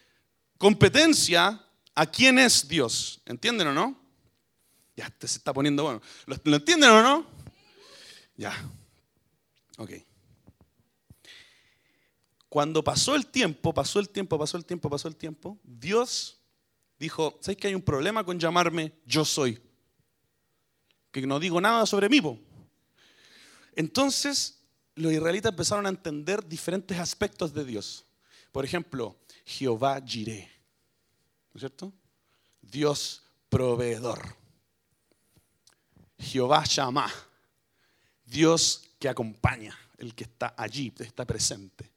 competencia 0.58 1.64
a 1.96 2.06
quién 2.06 2.40
es 2.40 2.68
Dios. 2.68 3.22
¿Entienden 3.26 3.68
o 3.68 3.74
no? 3.74 4.00
Ya, 4.96 5.10
te 5.10 5.28
se 5.28 5.38
está 5.38 5.54
poniendo 5.54 5.84
bueno. 5.84 6.02
¿Lo, 6.26 6.56
entienden 6.56 6.90
o 6.90 7.02
no? 7.02 7.28
Ya. 8.36 8.54
Ok. 9.78 9.92
Cuando 12.50 12.84
pasó 12.84 13.16
el 13.16 13.28
tiempo, 13.28 13.74
pasó 13.74 14.00
el 14.00 14.10
tiempo, 14.10 14.38
pasó 14.40 14.58
el 14.58 14.66
tiempo, 14.66 14.90
pasó 14.90 15.08
el 15.08 15.16
tiempo, 15.16 15.60
Dios 15.64 16.42
dijo, 16.98 17.38
¿sabes 17.42 17.58
que 17.58 17.68
hay 17.68 17.76
un 17.76 17.82
problema 17.82 18.26
con 18.26 18.40
llamarme 18.40 18.94
yo 19.06 19.24
soy? 19.24 19.62
Que 21.12 21.26
no 21.26 21.40
digo 21.40 21.60
nada 21.60 21.86
sobre 21.86 22.10
mí. 22.10 22.22
Entonces, 23.76 24.60
los 24.96 25.14
israelitas 25.14 25.52
empezaron 25.52 25.86
a 25.86 25.90
entender 25.90 26.46
diferentes 26.46 26.98
aspectos 27.00 27.54
de 27.54 27.66
Dios. 27.66 28.06
Por 28.52 28.66
ejemplo, 28.66 29.18
Jehová 29.46 30.02
Jireh, 30.06 30.50
¿no 31.54 31.58
es 31.58 31.62
cierto? 31.62 31.94
Dios 32.62 33.24
proveedor. 33.50 34.36
Jehová 36.20 36.64
Shammah, 36.66 37.12
Dios 38.26 38.84
que 39.00 39.08
acompaña, 39.08 39.78
el 39.98 40.14
que 40.14 40.26
está 40.26 40.54
allí, 40.58 40.94
está 41.00 41.26
presente. 41.26 41.90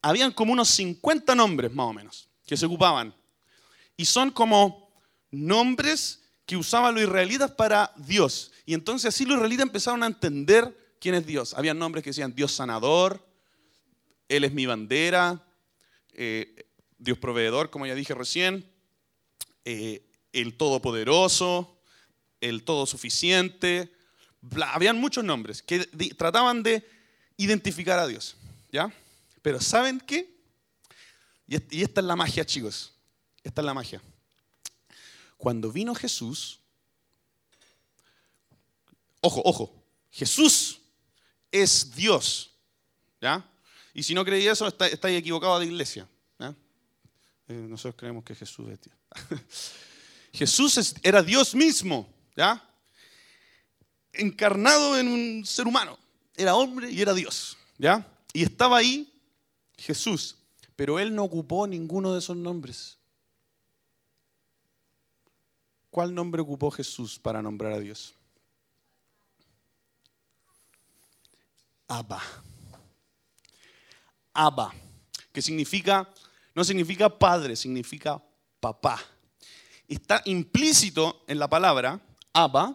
Habían 0.00 0.32
como 0.32 0.52
unos 0.52 0.68
50 0.68 1.34
nombres 1.34 1.72
más 1.72 1.86
o 1.86 1.92
menos 1.92 2.28
que 2.46 2.56
se 2.56 2.66
ocupaban. 2.66 3.14
Y 3.96 4.04
son 4.04 4.30
como 4.30 4.90
nombres 5.30 6.21
que 6.52 6.58
usaban 6.58 6.94
los 6.94 7.04
israelitas 7.04 7.50
para 7.50 7.94
Dios. 7.96 8.52
Y 8.66 8.74
entonces 8.74 9.08
así 9.08 9.24
los 9.24 9.36
israelitas 9.36 9.64
empezaron 9.64 10.02
a 10.02 10.06
entender 10.06 10.94
quién 11.00 11.14
es 11.14 11.24
Dios. 11.24 11.54
Habían 11.54 11.78
nombres 11.78 12.04
que 12.04 12.10
decían 12.10 12.34
Dios 12.34 12.52
sanador, 12.52 13.26
Él 14.28 14.44
es 14.44 14.52
mi 14.52 14.66
bandera, 14.66 15.42
eh, 16.12 16.66
Dios 16.98 17.16
proveedor, 17.16 17.70
como 17.70 17.86
ya 17.86 17.94
dije 17.94 18.12
recién, 18.12 18.70
eh, 19.64 20.04
el 20.34 20.58
todopoderoso, 20.58 21.80
el 22.42 22.64
todo 22.64 22.84
suficiente. 22.84 23.90
Habían 24.60 25.00
muchos 25.00 25.24
nombres 25.24 25.62
que 25.62 25.86
trataban 26.18 26.62
de 26.62 26.86
identificar 27.38 27.98
a 27.98 28.06
Dios. 28.06 28.36
¿Ya? 28.70 28.92
Pero 29.40 29.58
¿saben 29.58 30.00
qué? 30.00 30.36
Y 31.46 31.82
esta 31.82 32.02
es 32.02 32.06
la 32.06 32.14
magia, 32.14 32.44
chicos. 32.44 32.92
Esta 33.42 33.62
es 33.62 33.64
la 33.64 33.72
magia. 33.72 34.02
Cuando 35.42 35.72
vino 35.72 35.92
Jesús, 35.92 36.60
ojo, 39.20 39.42
ojo, 39.44 39.84
Jesús 40.08 40.80
es 41.50 41.92
Dios. 41.96 42.52
¿Ya? 43.20 43.44
Y 43.92 44.04
si 44.04 44.14
no 44.14 44.24
creí 44.24 44.46
eso, 44.46 44.68
estáis 44.68 44.92
está 44.92 45.10
equivocado 45.10 45.58
de 45.58 45.66
iglesia. 45.66 46.08
Eh, 46.38 47.54
nosotros 47.54 47.96
creemos 47.96 48.22
que 48.22 48.36
Jesús 48.36 48.68
es 48.70 48.78
Dios. 48.82 48.96
Jesús 50.32 50.94
era 51.02 51.24
Dios 51.24 51.56
mismo. 51.56 52.08
¿ya? 52.36 52.64
Encarnado 54.12 54.96
en 54.96 55.08
un 55.08 55.44
ser 55.44 55.66
humano. 55.66 55.98
Era 56.36 56.54
hombre 56.54 56.88
y 56.88 57.02
era 57.02 57.14
Dios. 57.14 57.56
¿ya? 57.78 58.06
Y 58.32 58.44
estaba 58.44 58.76
ahí 58.76 59.12
Jesús. 59.76 60.36
Pero 60.76 61.00
él 61.00 61.12
no 61.12 61.24
ocupó 61.24 61.66
ninguno 61.66 62.12
de 62.12 62.20
esos 62.20 62.36
nombres. 62.36 63.01
¿Cuál 65.92 66.14
nombre 66.14 66.40
ocupó 66.40 66.70
Jesús 66.70 67.18
para 67.18 67.42
nombrar 67.42 67.74
a 67.74 67.78
Dios? 67.78 68.14
Abba. 71.86 72.22
Abba, 74.32 74.72
que 75.30 75.42
significa, 75.42 76.08
no 76.54 76.64
significa 76.64 77.10
padre, 77.10 77.56
significa 77.56 78.22
papá. 78.58 78.98
Está 79.86 80.22
implícito 80.24 81.24
en 81.28 81.38
la 81.38 81.50
palabra 81.50 82.00
Abba 82.32 82.74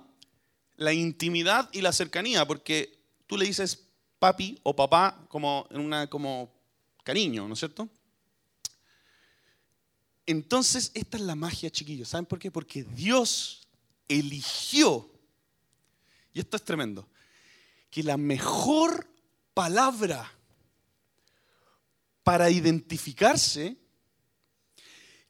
la 0.75 0.93
intimidad 0.93 1.69
y 1.71 1.81
la 1.81 1.93
cercanía, 1.93 2.45
porque 2.45 2.99
tú 3.25 3.35
le 3.35 3.47
dices 3.47 3.87
papi 4.19 4.59
o 4.61 4.75
papá 4.75 5.25
como 5.27 5.67
en 5.71 5.81
una 5.81 6.05
como 6.07 6.53
cariño, 7.03 7.47
¿no 7.47 7.55
es 7.55 7.59
cierto? 7.59 7.89
Entonces, 10.27 10.91
esta 10.93 11.15
es 11.15 11.23
la 11.23 11.35
magia, 11.35 11.71
chiquillos. 11.71 12.09
¿Saben 12.09 12.25
por 12.25 12.37
qué? 12.37 12.51
Porque 12.51 12.83
Dios 12.83 13.65
eligió, 14.09 15.09
y 16.33 16.41
esto 16.41 16.57
es 16.57 16.63
tremendo, 16.63 17.07
que 17.89 18.03
la 18.03 18.17
mejor 18.17 19.07
palabra 19.53 20.31
para 22.23 22.49
identificarse, 22.49 23.77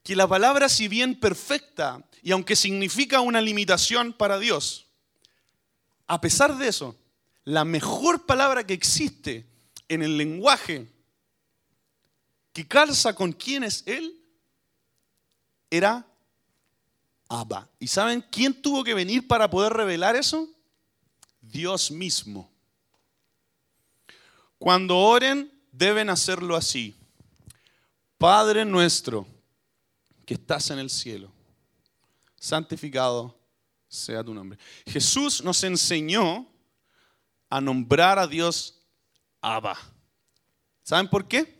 que 0.01 0.15
la 0.15 0.27
palabra 0.27 0.67
si 0.67 0.87
bien 0.87 1.19
perfecta, 1.19 2.03
y 2.23 2.31
aunque 2.31 2.55
significa 2.55 3.21
una 3.21 3.39
limitación 3.39 4.13
para 4.13 4.39
Dios, 4.39 4.87
a 6.07 6.19
pesar 6.19 6.57
de 6.57 6.69
eso, 6.69 6.97
la 7.43 7.65
mejor 7.65 8.25
palabra 8.25 8.65
que 8.65 8.73
existe 8.73 9.45
en 9.87 10.01
el 10.01 10.17
lenguaje 10.17 10.87
que 12.51 12.67
calza 12.67 13.13
con 13.13 13.31
quién 13.31 13.63
es 13.63 13.83
Él, 13.85 14.16
era 15.69 16.05
Abba. 17.29 17.69
¿Y 17.79 17.87
saben 17.87 18.23
quién 18.31 18.61
tuvo 18.61 18.83
que 18.83 18.93
venir 18.93 19.27
para 19.27 19.49
poder 19.49 19.73
revelar 19.73 20.15
eso? 20.15 20.49
Dios 21.41 21.91
mismo. 21.91 22.49
Cuando 24.57 24.97
oren, 24.97 25.51
deben 25.71 26.09
hacerlo 26.09 26.55
así. 26.55 26.95
Padre 28.17 28.65
nuestro, 28.65 29.27
que 30.25 30.33
estás 30.33 30.71
en 30.71 30.79
el 30.79 30.89
cielo, 30.89 31.31
santificado 32.39 33.37
sea 33.87 34.23
tu 34.23 34.33
nombre. 34.33 34.57
Jesús 34.85 35.43
nos 35.43 35.63
enseñó 35.63 36.47
a 37.49 37.61
nombrar 37.61 38.19
a 38.19 38.27
Dios 38.27 38.81
Abba. 39.41 39.77
¿Saben 40.83 41.07
por 41.07 41.27
qué? 41.27 41.57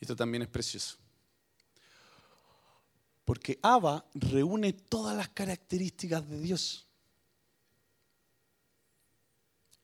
Esto 0.00 0.14
también 0.14 0.42
es 0.42 0.48
precioso. 0.48 0.96
Porque 3.28 3.58
Abba 3.60 4.06
reúne 4.14 4.72
todas 4.72 5.14
las 5.14 5.28
características 5.28 6.26
de 6.30 6.40
Dios. 6.40 6.86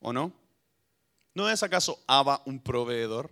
¿O 0.01 0.15
no? 0.15 0.33
¿No 1.35 1.51
es 1.51 1.63
acaso 1.63 2.03
Abba 2.07 2.41
un 2.47 2.59
proveedor? 2.59 3.31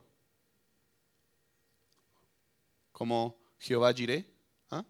Como 2.93 3.39
Jehová 3.59 3.95
Jireh. 3.95 4.31
¿Ah? 4.71 4.85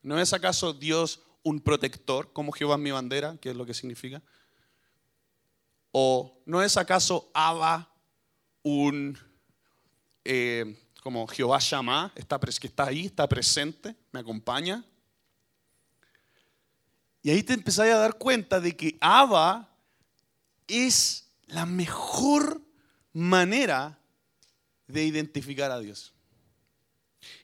¿No 0.00 0.18
es 0.18 0.32
acaso 0.32 0.72
Dios 0.72 1.20
un 1.42 1.60
protector, 1.60 2.32
como 2.32 2.52
Jehová 2.52 2.76
es 2.76 2.80
mi 2.80 2.90
bandera, 2.90 3.36
que 3.36 3.50
es 3.50 3.56
lo 3.56 3.66
que 3.66 3.74
significa? 3.74 4.22
¿O 5.92 6.40
no 6.46 6.62
es 6.62 6.78
acaso 6.78 7.30
Abba 7.34 7.94
un, 8.62 9.18
eh, 10.24 10.74
como 11.04 11.26
Jehová 11.26 11.58
llama, 11.58 12.10
está, 12.14 12.40
que 12.40 12.66
está 12.66 12.86
ahí, 12.86 13.04
está 13.04 13.28
presente, 13.28 13.94
me 14.10 14.20
acompaña? 14.20 14.82
Y 17.22 17.28
ahí 17.28 17.42
te 17.42 17.52
empezás 17.52 17.90
a 17.90 17.98
dar 17.98 18.16
cuenta 18.16 18.58
de 18.58 18.74
que 18.74 18.96
Abba 19.02 19.68
es 20.66 21.28
la 21.46 21.66
mejor 21.66 22.62
manera 23.12 23.98
de 24.86 25.04
identificar 25.04 25.70
a 25.70 25.78
Dios. 25.78 26.14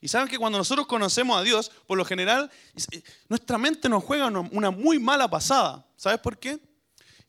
Y 0.01 0.07
saben 0.07 0.27
que 0.27 0.39
cuando 0.39 0.57
nosotros 0.57 0.87
conocemos 0.87 1.37
a 1.37 1.43
Dios, 1.43 1.71
por 1.85 1.99
lo 1.99 2.05
general, 2.05 2.49
nuestra 3.29 3.59
mente 3.59 3.87
nos 3.87 4.03
juega 4.03 4.25
una 4.25 4.71
muy 4.71 4.97
mala 4.97 5.29
pasada. 5.29 5.85
¿Sabes 5.95 6.19
por 6.19 6.39
qué? 6.39 6.59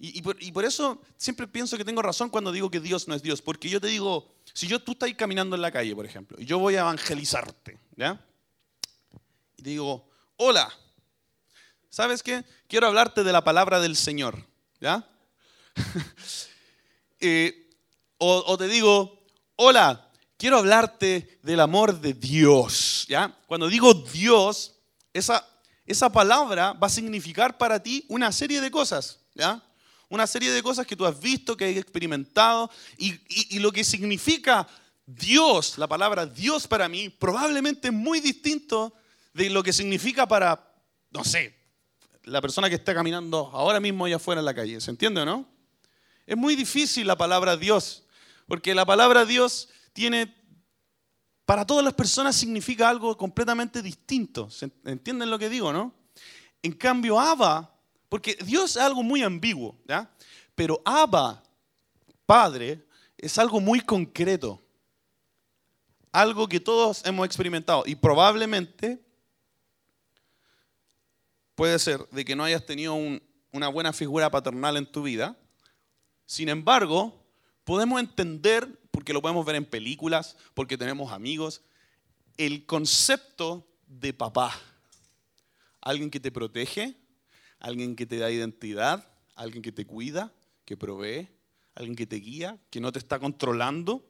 Y, 0.02 0.18
y 0.18 0.23
por, 0.23 0.42
y 0.42 0.50
por 0.50 0.64
eso 0.64 1.00
siempre 1.16 1.47
pienso 1.47 1.78
que 1.78 1.85
tengo 1.85 2.02
razón 2.02 2.28
cuando 2.28 2.50
digo 2.50 2.68
que 2.68 2.80
Dios 2.80 3.06
no 3.06 3.14
es 3.14 3.23
Dios. 3.23 3.40
Porque 3.40 3.71
yo 3.71 3.80
te 3.80 3.87
digo, 3.87 4.35
si 4.52 4.66
yo, 4.66 4.80
tú 4.80 4.92
estás 4.92 5.14
caminando 5.14 5.54
en 5.54 5.62
la 5.62 5.71
calle, 5.71 5.94
por 5.94 6.04
ejemplo, 6.04 6.37
y 6.40 6.44
yo 6.44 6.59
voy 6.59 6.75
a 6.75 6.80
evangelizarte, 6.80 7.78
¿ya? 7.94 8.21
Y 9.56 9.62
te 9.62 9.71
digo, 9.71 10.11
hola, 10.38 10.68
¿sabes 11.88 12.25
qué? 12.25 12.44
Quiero 12.66 12.88
hablarte 12.88 13.23
de 13.23 13.32
la 13.32 13.44
palabra 13.44 13.78
del 13.78 13.94
Señor, 13.94 14.44
¿ya? 14.80 15.09
Eh, 17.25 17.71
o, 18.18 18.42
o 18.49 18.59
te 18.59 18.66
digo, 18.66 19.25
hola, 19.54 20.11
quiero 20.37 20.59
hablarte 20.59 21.38
del 21.44 21.61
amor 21.61 22.00
de 22.00 22.14
Dios, 22.14 23.06
¿ya? 23.09 23.38
Cuando 23.47 23.68
digo 23.68 23.94
Dios, 23.94 24.75
esa, 25.12 25.49
esa 25.87 26.11
palabra 26.11 26.73
va 26.73 26.88
a 26.88 26.90
significar 26.90 27.56
para 27.56 27.80
ti 27.80 28.04
una 28.09 28.32
serie 28.32 28.61
de 28.61 28.73
cosas, 28.73 29.21
¿ya? 29.37 29.62
Una 30.12 30.26
serie 30.26 30.50
de 30.52 30.62
cosas 30.62 30.87
que 30.87 30.95
tú 30.95 31.07
has 31.07 31.19
visto, 31.19 31.57
que 31.57 31.64
has 31.64 31.76
experimentado, 31.78 32.71
y, 32.99 33.14
y- 33.31 33.59
lo 33.61 33.73
que 33.73 33.83
significa 33.83 34.69
Dios, 35.07 35.78
la 35.78 35.88
palabra 35.88 36.26
Dios 36.26 36.69
para 36.69 36.87
mí, 36.87 37.09
probablemente 37.09 37.88
es 37.88 37.95
muy 37.95 38.21
distinto 38.21 38.92
de 39.33 39.49
lo 39.49 39.62
que 39.62 39.73
significa 39.73 40.28
para, 40.28 40.71
no 41.12 41.25
sé, 41.25 41.57
la 42.25 42.42
persona 42.42 42.69
que 42.69 42.75
está 42.75 42.92
caminando 42.92 43.49
ahora 43.54 43.81
mismo 43.81 44.04
allá 44.04 44.16
afuera 44.16 44.42
en 44.42 44.45
la 44.45 44.52
calle. 44.52 44.83
¿Se 44.83 44.90
entiende 44.90 45.23
o 45.23 45.25
no? 45.25 45.49
Es 46.26 46.37
muy 46.37 46.57
difícil 46.57 47.07
la 47.07 47.16
palabra 47.16 47.57
Dios, 47.57 48.04
porque 48.47 48.75
la 48.75 48.85
palabra 48.85 49.25
Dios 49.25 49.71
tiene, 49.95 50.37
para 51.47 51.66
todas 51.66 51.83
las 51.83 51.95
personas 51.95 52.37
significa 52.37 52.90
algo 52.90 53.16
completamente 53.16 53.81
distinto. 53.81 54.50
¿Se 54.50 54.71
entienden 54.85 55.31
lo 55.31 55.38
que 55.38 55.49
digo, 55.49 55.73
no? 55.73 55.95
En 56.62 56.73
cambio, 56.73 57.19
Abba, 57.19 57.72
porque 58.12 58.37
Dios 58.45 58.73
es 58.73 58.76
algo 58.76 59.02
muy 59.02 59.23
ambiguo, 59.23 59.75
¿ya? 59.88 60.07
Pero 60.54 60.83
Abba, 60.85 61.42
Padre, 62.26 62.85
es 63.16 63.38
algo 63.38 63.59
muy 63.59 63.81
concreto. 63.81 64.62
Algo 66.12 66.47
que 66.47 66.61
todos 66.61 67.02
hemos 67.07 67.25
experimentado 67.25 67.85
y 67.87 67.95
probablemente 67.95 69.02
puede 71.54 71.78
ser 71.78 72.07
de 72.11 72.23
que 72.23 72.37
no 72.37 72.45
hayas 72.45 72.66
tenido 72.66 72.92
un- 72.92 73.23
una 73.50 73.69
buena 73.69 73.95
figura 73.95 74.31
paternal 74.31 74.76
en 74.76 74.85
tu 74.92 75.04
vida. 75.04 75.35
Sin 76.26 76.50
embargo, 76.50 77.19
podemos 77.64 77.99
entender, 77.99 78.69
porque 78.90 79.14
lo 79.14 79.23
podemos 79.23 79.47
ver 79.47 79.57
en 79.57 79.64
películas, 79.64 80.37
porque 80.52 80.76
tenemos 80.76 81.12
amigos, 81.12 81.62
el 82.37 82.66
concepto 82.66 83.66
de 83.87 84.12
papá. 84.12 84.52
Alguien 85.81 86.11
que 86.11 86.21
te 86.21 86.31
protege, 86.31 86.95
alguien 87.62 87.95
que 87.95 88.07
te 88.07 88.19
da 88.19 88.28
identidad, 88.31 89.09
alguien 89.37 89.62
que 89.62 89.71
te 89.71 89.87
cuida, 89.87 90.33
que 90.64 90.76
provee, 90.76 91.28
alguien 91.76 91.95
que 91.95 92.09
te 92.09 92.16
guía, 92.16 92.59
que 92.71 92.81
no 92.81 92.90
te 92.90 92.99
está 92.99 93.21
controlando, 93.21 94.04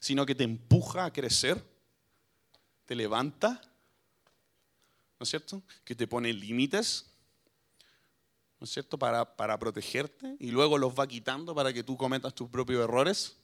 sino 0.00 0.24
que 0.24 0.34
te 0.34 0.44
empuja 0.44 1.04
a 1.04 1.12
crecer, 1.12 1.62
te 2.86 2.94
levanta, 2.94 3.60
¿no 5.20 5.24
es 5.24 5.28
cierto? 5.28 5.62
Que 5.84 5.94
te 5.94 6.08
pone 6.08 6.32
límites, 6.32 7.10
¿no 8.58 8.64
es 8.64 8.70
cierto? 8.70 8.98
Para, 8.98 9.36
para 9.36 9.58
protegerte 9.58 10.36
y 10.40 10.50
luego 10.50 10.78
los 10.78 10.98
va 10.98 11.06
quitando 11.06 11.54
para 11.54 11.74
que 11.74 11.84
tú 11.84 11.98
cometas 11.98 12.34
tus 12.34 12.48
propios 12.48 12.82
errores. 12.82 13.36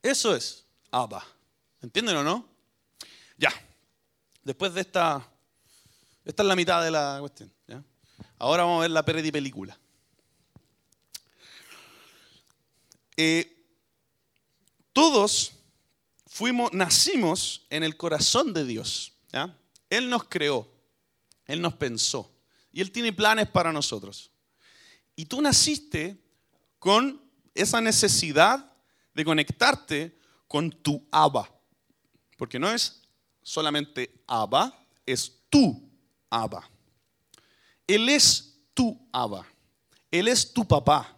Eso 0.00 0.34
es 0.34 0.64
Abba. 0.92 1.26
¿Entienden 1.82 2.16
o 2.18 2.22
no? 2.22 2.48
Ya. 3.36 3.52
Después 4.44 4.74
de 4.74 4.82
esta, 4.82 5.28
esta 6.30 6.44
es 6.44 6.48
la 6.48 6.54
mitad 6.54 6.80
de 6.84 6.92
la 6.92 7.16
cuestión. 7.18 7.52
Ahora 8.38 8.62
vamos 8.62 8.78
a 8.78 8.82
ver 8.82 8.92
la 8.92 9.04
Peredi 9.04 9.32
película. 9.32 9.76
Eh, 13.16 13.66
todos 14.92 15.52
fuimos, 16.26 16.72
nacimos 16.72 17.66
en 17.68 17.82
el 17.82 17.96
corazón 17.96 18.54
de 18.54 18.64
Dios. 18.64 19.12
Él 19.90 20.08
nos 20.08 20.22
creó, 20.24 20.72
Él 21.46 21.60
nos 21.60 21.74
pensó 21.74 22.32
y 22.70 22.80
Él 22.80 22.92
tiene 22.92 23.12
planes 23.12 23.48
para 23.48 23.72
nosotros. 23.72 24.30
Y 25.16 25.24
tú 25.24 25.42
naciste 25.42 26.16
con 26.78 27.20
esa 27.54 27.80
necesidad 27.80 28.72
de 29.14 29.24
conectarte 29.24 30.16
con 30.46 30.70
tu 30.70 31.04
Abba. 31.10 31.52
Porque 32.36 32.60
no 32.60 32.70
es 32.70 33.02
solamente 33.42 34.22
Abba, 34.28 34.86
es 35.04 35.40
tu 35.50 35.89
Abba. 36.30 36.70
Él 37.86 38.08
es 38.08 38.62
tu 38.72 38.98
Abba. 39.12 39.46
Él 40.10 40.28
es 40.28 40.52
tu 40.52 40.66
papá. 40.66 41.16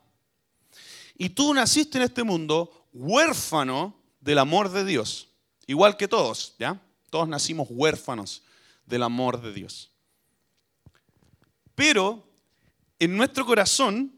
Y 1.16 1.28
tú 1.28 1.54
naciste 1.54 1.98
en 1.98 2.04
este 2.04 2.24
mundo 2.24 2.88
huérfano 2.92 3.94
del 4.20 4.38
amor 4.38 4.70
de 4.70 4.84
Dios. 4.84 5.28
Igual 5.66 5.96
que 5.96 6.08
todos, 6.08 6.56
¿ya? 6.58 6.80
Todos 7.10 7.28
nacimos 7.28 7.68
huérfanos 7.70 8.42
del 8.86 9.02
amor 9.02 9.40
de 9.40 9.52
Dios. 9.52 9.90
Pero 11.74 12.26
en 12.98 13.16
nuestro 13.16 13.46
corazón 13.46 14.14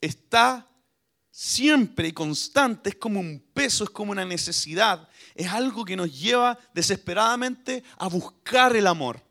está 0.00 0.66
siempre 1.30 2.08
y 2.08 2.12
constante, 2.12 2.90
es 2.90 2.96
como 2.96 3.20
un 3.20 3.40
peso, 3.52 3.84
es 3.84 3.90
como 3.90 4.12
una 4.12 4.24
necesidad, 4.24 5.08
es 5.34 5.46
algo 5.48 5.84
que 5.84 5.96
nos 5.96 6.18
lleva 6.18 6.58
desesperadamente 6.74 7.84
a 7.96 8.08
buscar 8.08 8.74
el 8.74 8.86
amor. 8.86 9.22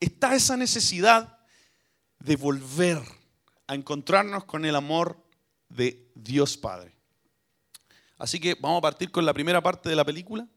Está 0.00 0.34
esa 0.34 0.56
necesidad 0.56 1.38
de 2.18 2.36
volver 2.36 2.98
a 3.66 3.74
encontrarnos 3.74 4.44
con 4.44 4.64
el 4.64 4.74
amor 4.74 5.16
de 5.68 6.10
Dios 6.14 6.56
Padre. 6.56 6.94
Así 8.18 8.40
que 8.40 8.54
vamos 8.54 8.78
a 8.78 8.82
partir 8.82 9.10
con 9.10 9.24
la 9.24 9.32
primera 9.32 9.62
parte 9.62 9.88
de 9.88 9.96
la 9.96 10.04
película. 10.04 10.48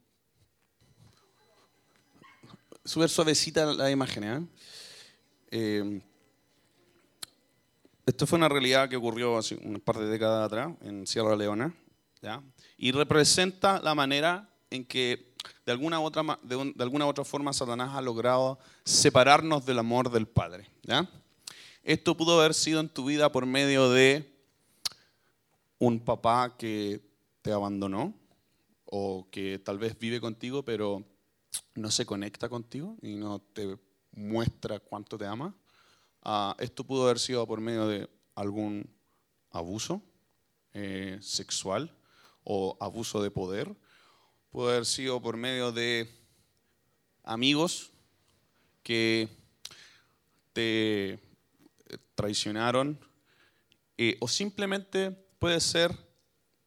Súper 2.83 3.09
suavecita 3.09 3.65
la 3.65 3.91
imagen, 3.91 4.23
¿eh? 4.23 4.47
Eh, 5.51 6.01
esto 8.05 8.27
fue 8.27 8.37
una 8.37 8.49
realidad 8.49 8.89
que 8.89 8.97
ocurrió 8.97 9.37
hace 9.37 9.55
un 9.55 9.79
par 9.79 9.97
de 9.97 10.07
décadas 10.07 10.45
atrás 10.45 10.73
en 10.81 11.07
Sierra 11.07 11.37
Leona, 11.37 11.73
¿ya? 12.21 12.43
y 12.77 12.91
representa 12.91 13.79
la 13.79 13.95
manera 13.95 14.49
en 14.69 14.83
que 14.83 15.32
de 15.65 15.71
alguna, 15.71 15.99
otra, 16.01 16.39
de, 16.43 16.55
un- 16.55 16.73
de 16.73 16.83
alguna 16.83 17.05
otra 17.07 17.23
forma 17.23 17.53
Satanás 17.53 17.91
ha 17.95 18.01
logrado 18.01 18.59
separarnos 18.83 19.65
del 19.65 19.79
amor 19.79 20.11
del 20.11 20.27
Padre. 20.27 20.67
¿ya? 20.83 21.09
Esto 21.83 22.15
pudo 22.17 22.39
haber 22.39 22.53
sido 22.53 22.79
en 22.79 22.89
tu 22.89 23.05
vida 23.05 23.31
por 23.31 23.45
medio 23.45 23.89
de 23.89 24.29
un 25.79 25.99
papá 25.99 26.55
que 26.57 27.01
te 27.41 27.51
abandonó 27.51 28.13
o 28.85 29.27
que 29.31 29.59
tal 29.59 29.77
vez 29.79 29.97
vive 29.97 30.21
contigo 30.21 30.63
pero 30.63 31.03
no 31.75 31.91
se 31.91 32.05
conecta 32.05 32.47
contigo 32.49 32.95
y 33.01 33.15
no 33.15 33.39
te 33.39 33.77
muestra 34.11 34.79
cuánto 34.79 35.17
te 35.17 35.25
ama. 35.25 35.55
Ah, 36.21 36.55
esto 36.59 36.83
pudo 36.83 37.03
haber 37.05 37.19
sido 37.19 37.45
por 37.45 37.59
medio 37.59 37.87
de 37.87 38.09
algún 38.35 38.89
abuso 39.51 40.01
eh, 40.73 41.17
sexual 41.21 41.95
o 42.43 42.77
abuso 42.79 43.21
de 43.21 43.29
poder. 43.31 43.75
Pudo 44.53 44.69
haber 44.69 44.85
sido 44.85 45.19
por 45.19 45.35
medio 45.35 45.71
de 45.71 46.07
amigos 47.23 47.89
que 48.83 49.27
te 50.53 51.17
traicionaron 52.13 52.99
eh, 53.97 54.15
o 54.19 54.27
simplemente 54.27 55.09
puede 55.39 55.59
ser 55.59 55.97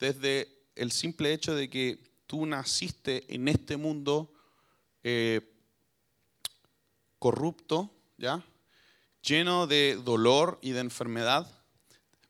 desde 0.00 0.48
el 0.74 0.90
simple 0.90 1.32
hecho 1.32 1.54
de 1.54 1.70
que 1.70 2.02
tú 2.26 2.44
naciste 2.44 3.32
en 3.32 3.46
este 3.46 3.76
mundo 3.76 4.32
eh, 5.04 5.48
corrupto, 7.20 7.94
¿ya? 8.18 8.44
lleno 9.22 9.68
de 9.68 9.94
dolor 10.04 10.58
y 10.60 10.72
de 10.72 10.80
enfermedad. 10.80 11.48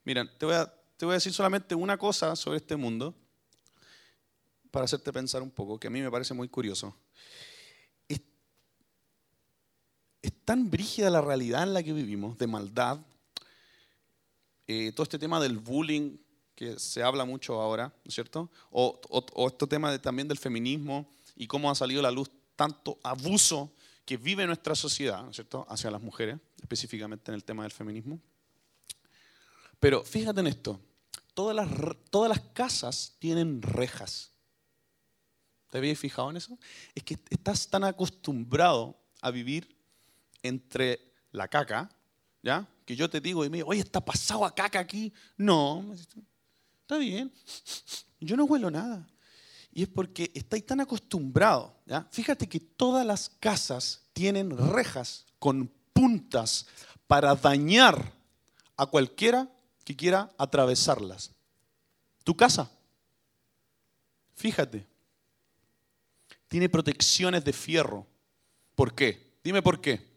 Mira, 0.05 0.31
te 0.37 0.45
voy, 0.45 0.57
a, 0.57 0.67
te 0.99 1.07
voy 1.07 1.15
a 1.15 1.15
decir 1.15 1.33
solamente 1.33 1.75
una 1.75 1.97
cosa 1.97 2.37
sobre 2.37 2.59
este 2.59 2.77
mundo 2.77 3.15
para 4.77 4.85
hacerte 4.85 5.11
pensar 5.11 5.41
un 5.41 5.51
poco, 5.51 5.81
que 5.81 5.87
a 5.87 5.91
mí 5.91 6.03
me 6.03 6.11
parece 6.11 6.35
muy 6.35 6.51
curioso. 6.51 6.95
Es, 8.07 8.21
es 10.21 10.33
tan 10.45 10.71
brígida 10.71 11.09
la 11.09 11.23
realidad 11.23 11.63
en 11.63 11.73
la 11.73 11.83
que 11.83 11.95
vivimos, 11.95 12.37
de 12.37 12.47
maldad, 12.47 12.99
eh, 14.67 14.93
todo 14.93 15.05
este 15.05 15.19
tema 15.19 15.41
del 15.41 15.57
bullying 15.57 16.19
que 16.55 16.79
se 16.79 17.03
habla 17.03 17.25
mucho 17.25 17.59
ahora, 17.59 17.87
¿no 17.87 18.09
es 18.09 18.15
cierto? 18.15 18.51
O, 18.71 19.01
o, 19.09 19.49
este 19.49 19.67
tema 19.67 19.97
también 19.97 20.29
del 20.29 20.37
feminismo 20.37 21.11
y 21.37 21.47
cómo 21.47 21.71
ha 21.71 21.75
salido 21.75 22.01
a 22.01 22.03
la 22.03 22.11
luz 22.11 22.31
tanto 22.55 22.99
abuso 23.03 23.73
que 24.05 24.19
vive 24.19 24.47
nuestra 24.47 24.75
sociedad, 24.75 25.23
¿no 25.23 25.31
es 25.31 25.37
cierto?, 25.37 25.65
hacia 25.71 25.91
las 25.91 26.03
mujeres, 26.03 26.39
específicamente 26.61 27.31
en 27.31 27.37
el 27.37 27.45
tema 27.45 27.63
del 27.63 27.73
feminismo. 27.73 28.21
Pero 29.81 30.05
fíjate 30.05 30.41
en 30.41 30.49
esto, 30.49 30.79
todas 31.33 31.57
las, 31.57 31.67
todas 32.11 32.29
las 32.29 32.41
casas 32.53 33.15
tienen 33.19 33.63
rejas. 33.63 34.36
¿Te 35.71 35.79
habías 35.79 35.99
fijado 35.99 36.31
en 36.31 36.37
eso? 36.37 36.59
Es 36.95 37.03
que 37.03 37.19
estás 37.31 37.69
tan 37.69 37.85
acostumbrado 37.85 38.97
a 39.21 39.31
vivir 39.31 39.77
entre 40.43 41.13
la 41.33 41.49
caca, 41.49 41.91
¿ya? 42.43 42.67
Que 42.85 42.95
yo 42.95 43.11
te 43.11 43.21
digo 43.21 43.45
y 43.45 43.51
me 43.51 43.59
digo, 43.59 43.71
oye, 43.71 43.81
¿está 43.81 44.05
pasado 44.05 44.45
a 44.45 44.55
caca 44.55 44.79
aquí? 44.79 45.13
No, 45.37 45.93
está 46.83 46.99
bien. 46.99 47.33
Yo 48.21 48.37
no 48.37 48.45
huelo 48.45 48.71
nada. 48.71 49.07
Y 49.73 49.83
es 49.83 49.89
porque 49.89 50.31
estáis 50.35 50.65
tan 50.65 50.81
acostumbrados. 50.81 51.73
Fíjate 52.11 52.49
que 52.49 52.61
todas 52.61 53.05
las 53.05 53.29
casas 53.29 54.03
tienen 54.13 54.57
rejas 54.57 55.27
con 55.39 55.71
puntas 55.93 56.67
para 57.07 57.35
dañar 57.35 58.13
a 58.77 58.87
cualquiera 58.87 59.51
que 59.85 59.95
quiera 59.95 60.33
atravesarlas. 60.39 61.33
Tu 62.25 62.35
casa, 62.37 62.71
fíjate, 64.35 64.87
tiene 66.49 66.69
protecciones 66.69 67.45
de 67.45 67.53
fierro. 67.53 68.07
¿Por 68.75 68.95
qué? 68.95 69.39
Dime 69.43 69.63
por 69.63 69.81
qué. 69.81 70.17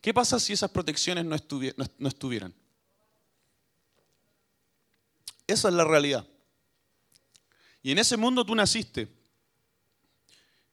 ¿Qué 0.00 0.14
pasa 0.14 0.40
si 0.40 0.52
esas 0.52 0.70
protecciones 0.70 1.24
no, 1.24 1.34
estuvieran? 1.34 2.54
Esa 5.46 5.68
es 5.68 5.74
la 5.74 5.84
realidad. 5.84 6.26
Y 7.82 7.92
en 7.92 7.98
ese 7.98 8.16
mundo 8.16 8.44
tú 8.44 8.54
naciste. 8.54 9.08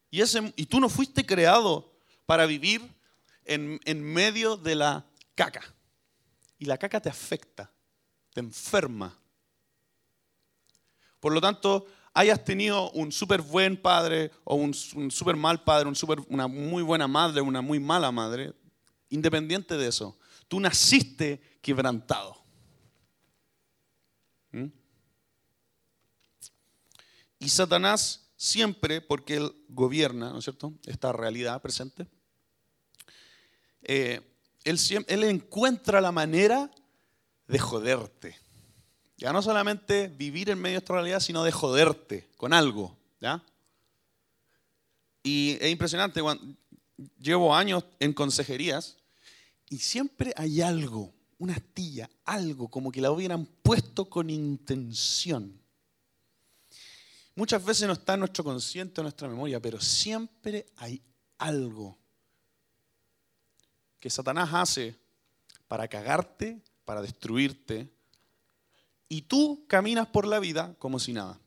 Y, 0.09 0.65
tú 0.65 0.79
no 0.79 0.87
fuiste 0.87 1.25
creado 1.25 1.93
para 2.25 2.45
vivir 2.45 2.81
en 3.43 4.03
medio 4.03 4.55
de 4.55 4.75
la 4.75 5.05
caca. 5.35 5.61
Y 6.59 6.65
la 6.65 6.77
caca 6.77 7.01
te 7.01 7.09
afecta, 7.09 7.71
te 8.33 8.39
enferma. 8.39 9.17
Por 11.19 11.33
lo 11.33 11.41
tanto, 11.41 11.87
hayas 12.17 12.43
tenido 12.43 12.89
un 12.91 13.11
súper 13.11 13.43
buen 13.43 13.77
padre 13.77 14.31
o 14.43 14.55
un, 14.55 14.73
súper 14.73 15.35
mal 15.35 15.63
padre, 15.63 15.87
un 15.87 16.25
una 16.29 16.47
muy 16.47 16.81
buena 16.81 17.07
madre, 17.07 17.41
una 17.41 17.61
muy 17.61 17.79
mala 17.79 18.11
madre, 18.11 18.55
independiente 19.09 19.77
de 19.77 19.87
eso, 19.87 20.17
tú 20.47 20.59
naciste 20.59 21.39
quebrantado. 21.61 22.43
¿Mm? 24.51 24.65
Y 27.37 27.49
Satanás 27.49 28.31
siempre, 28.35 28.99
porque 28.99 29.35
él 29.35 29.55
gobierna, 29.69 30.31
¿no 30.31 30.39
es 30.39 30.43
cierto?, 30.43 30.73
esta 30.87 31.11
realidad 31.11 31.61
presente, 31.61 32.07
eh, 33.83 34.21
él, 34.63 34.79
él 35.07 35.23
encuentra 35.23 36.01
la 36.01 36.11
manera 36.11 36.71
de 37.47 37.59
joderte. 37.59 38.46
Ya 39.17 39.33
no 39.33 39.41
solamente 39.41 40.07
vivir 40.07 40.49
en 40.49 40.59
medio 40.59 40.75
de 40.75 40.79
esta 40.79 40.93
realidad, 40.93 41.19
sino 41.19 41.43
de 41.43 41.51
joderte 41.51 42.27
con 42.37 42.53
algo. 42.53 42.95
¿ya? 43.19 43.43
Y 45.23 45.57
es 45.59 45.71
impresionante, 45.71 46.21
llevo 47.19 47.53
años 47.55 47.83
en 47.99 48.13
consejerías 48.13 48.97
y 49.69 49.79
siempre 49.79 50.33
hay 50.37 50.61
algo, 50.61 51.13
una 51.39 51.53
astilla, 51.53 52.09
algo 52.25 52.69
como 52.69 52.91
que 52.91 53.01
la 53.01 53.11
hubieran 53.11 53.45
puesto 53.45 54.05
con 54.05 54.29
intención. 54.29 55.59
Muchas 57.35 57.63
veces 57.63 57.87
no 57.87 57.93
está 57.93 58.13
en 58.13 58.21
nuestro 58.21 58.43
consciente 58.43 59.01
o 59.01 59.03
nuestra 59.03 59.27
memoria, 59.27 59.59
pero 59.59 59.79
siempre 59.79 60.67
hay 60.77 61.01
algo 61.37 61.97
que 63.99 64.09
Satanás 64.09 64.49
hace 64.53 64.95
para 65.67 65.87
cagarte, 65.87 66.61
para 66.85 67.01
destruirte, 67.01 67.91
y 69.09 69.23
tú 69.23 69.65
caminas 69.67 70.07
por 70.07 70.27
la 70.27 70.39
vida 70.39 70.75
como 70.79 70.99
si 70.99 71.13
nada. 71.13 71.39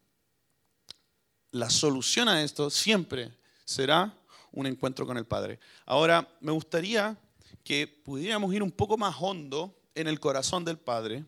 La 1.52 1.68
solución 1.68 2.28
a 2.28 2.42
esto 2.42 2.70
siempre 2.70 3.32
será 3.64 4.16
un 4.52 4.66
encuentro 4.66 5.06
con 5.06 5.16
el 5.16 5.26
Padre. 5.26 5.58
Ahora, 5.84 6.28
me 6.40 6.52
gustaría 6.52 7.18
que 7.64 7.86
pudiéramos 7.86 8.52
ir 8.54 8.62
un 8.62 8.70
poco 8.70 8.96
más 8.96 9.16
hondo 9.18 9.76
en 9.94 10.06
el 10.06 10.20
corazón 10.20 10.64
del 10.64 10.78
Padre, 10.78 11.24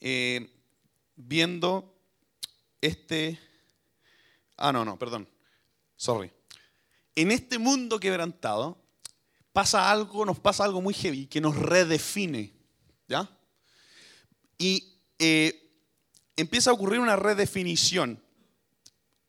eh, 0.00 0.50
viendo 1.16 1.94
este... 2.80 3.38
Ah, 4.56 4.72
no, 4.72 4.84
no, 4.84 4.98
perdón. 4.98 5.28
Sorry. 5.96 6.30
En 7.14 7.32
este 7.32 7.58
mundo 7.58 7.98
quebrantado 7.98 8.78
pasa 9.52 9.90
algo, 9.90 10.24
nos 10.24 10.38
pasa 10.38 10.64
algo 10.64 10.82
muy 10.82 10.94
heavy 10.94 11.26
que 11.26 11.40
nos 11.40 11.56
redefine. 11.56 12.52
¿Ya? 13.08 13.28
Y 14.58 14.95
eh, 15.18 15.70
empieza 16.36 16.70
a 16.70 16.74
ocurrir 16.74 17.00
una 17.00 17.16
redefinición 17.16 18.22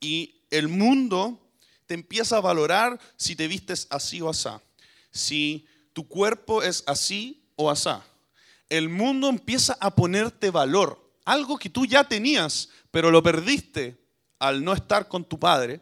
y 0.00 0.44
el 0.50 0.68
mundo 0.68 1.40
te 1.86 1.94
empieza 1.94 2.36
a 2.36 2.40
valorar 2.40 2.98
si 3.16 3.34
te 3.34 3.48
vistes 3.48 3.86
así 3.90 4.20
o 4.20 4.28
asá, 4.28 4.60
si 5.10 5.66
tu 5.92 6.06
cuerpo 6.06 6.62
es 6.62 6.84
así 6.86 7.48
o 7.56 7.70
asá. 7.70 8.04
El 8.68 8.88
mundo 8.90 9.28
empieza 9.28 9.76
a 9.80 9.94
ponerte 9.94 10.50
valor, 10.50 11.12
algo 11.24 11.58
que 11.58 11.70
tú 11.70 11.86
ya 11.86 12.04
tenías, 12.04 12.68
pero 12.90 13.10
lo 13.10 13.22
perdiste 13.22 13.98
al 14.38 14.62
no 14.62 14.74
estar 14.74 15.08
con 15.08 15.24
tu 15.24 15.38
padre, 15.38 15.80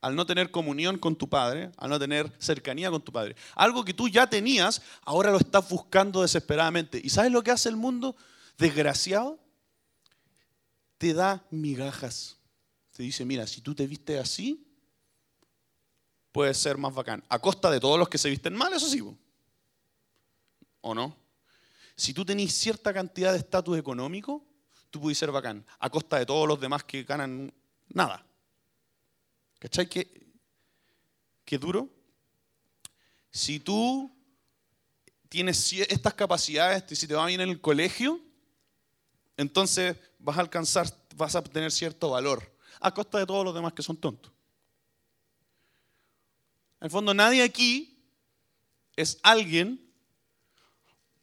al 0.00 0.16
no 0.16 0.26
tener 0.26 0.50
comunión 0.50 0.98
con 0.98 1.14
tu 1.14 1.28
padre, 1.28 1.70
al 1.76 1.88
no 1.88 1.98
tener 1.98 2.30
cercanía 2.38 2.90
con 2.90 3.00
tu 3.00 3.12
padre. 3.12 3.36
Algo 3.54 3.84
que 3.84 3.94
tú 3.94 4.08
ya 4.08 4.28
tenías, 4.28 4.82
ahora 5.04 5.30
lo 5.30 5.38
estás 5.38 5.68
buscando 5.68 6.22
desesperadamente. 6.22 7.00
¿Y 7.02 7.08
sabes 7.08 7.30
lo 7.30 7.42
que 7.42 7.52
hace 7.52 7.68
el 7.68 7.76
mundo? 7.76 8.16
Desgraciado, 8.58 9.38
te 10.98 11.14
da 11.14 11.44
migajas. 11.50 12.38
Te 12.92 13.02
dice, 13.02 13.24
mira, 13.24 13.46
si 13.46 13.60
tú 13.60 13.74
te 13.74 13.86
vistes 13.86 14.20
así, 14.20 14.66
puedes 16.30 16.56
ser 16.58 16.78
más 16.78 16.94
bacán. 16.94 17.24
A 17.28 17.38
costa 17.38 17.70
de 17.70 17.80
todos 17.80 17.98
los 17.98 18.08
que 18.08 18.18
se 18.18 18.30
visten 18.30 18.54
mal, 18.54 18.72
eso 18.72 18.88
sí. 18.88 19.02
¿O 20.80 20.94
no? 20.94 21.16
Si 21.96 22.14
tú 22.14 22.24
tenés 22.24 22.52
cierta 22.52 22.92
cantidad 22.92 23.32
de 23.32 23.38
estatus 23.38 23.78
económico, 23.78 24.44
tú 24.90 25.00
puedes 25.00 25.18
ser 25.18 25.30
bacán. 25.30 25.64
A 25.78 25.90
costa 25.90 26.18
de 26.18 26.26
todos 26.26 26.48
los 26.48 26.60
demás 26.60 26.84
que 26.84 27.02
ganan 27.04 27.52
nada. 27.88 28.24
¿Cachai? 29.58 29.88
¿Qué, 29.88 30.32
qué 31.44 31.58
duro? 31.58 31.88
Si 33.30 33.60
tú 33.60 34.14
tienes 35.28 35.72
estas 35.72 36.14
capacidades, 36.14 36.98
si 36.98 37.06
te 37.06 37.14
va 37.14 37.26
bien 37.26 37.40
en 37.40 37.48
el 37.48 37.60
colegio, 37.60 38.20
entonces 39.36 39.96
vas 40.18 40.38
a 40.38 40.40
alcanzar, 40.40 40.86
vas 41.16 41.34
a 41.34 41.40
obtener 41.40 41.72
cierto 41.72 42.10
valor, 42.10 42.56
a 42.80 42.92
costa 42.92 43.18
de 43.18 43.26
todos 43.26 43.44
los 43.44 43.54
demás 43.54 43.72
que 43.72 43.82
son 43.82 43.96
tontos. 43.96 44.32
En 46.80 46.86
el 46.86 46.90
fondo, 46.90 47.14
nadie 47.14 47.42
aquí 47.42 47.96
es 48.96 49.18
alguien 49.22 49.80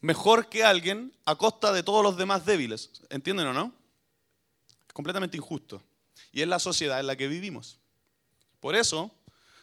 mejor 0.02 0.48
que 0.48 0.64
alguien 0.64 1.14
a 1.26 1.36
costa 1.36 1.74
de 1.74 1.84
todos 1.84 2.04
los 2.04 2.18
demás 2.18 2.46
débiles. 2.46 2.92
¿Entienden 3.10 3.48
o 3.48 3.54
no? 3.54 3.74
Es 4.88 4.94
completamente 4.94 5.38
injusto. 5.38 5.84
Y 6.32 6.42
es 6.42 6.48
la 6.48 6.60
sociedad 6.60 7.00
en 7.00 7.08
la 7.08 7.16
que 7.16 7.28
vivimos. 7.28 7.80
Por 8.60 8.76
eso, 8.76 9.12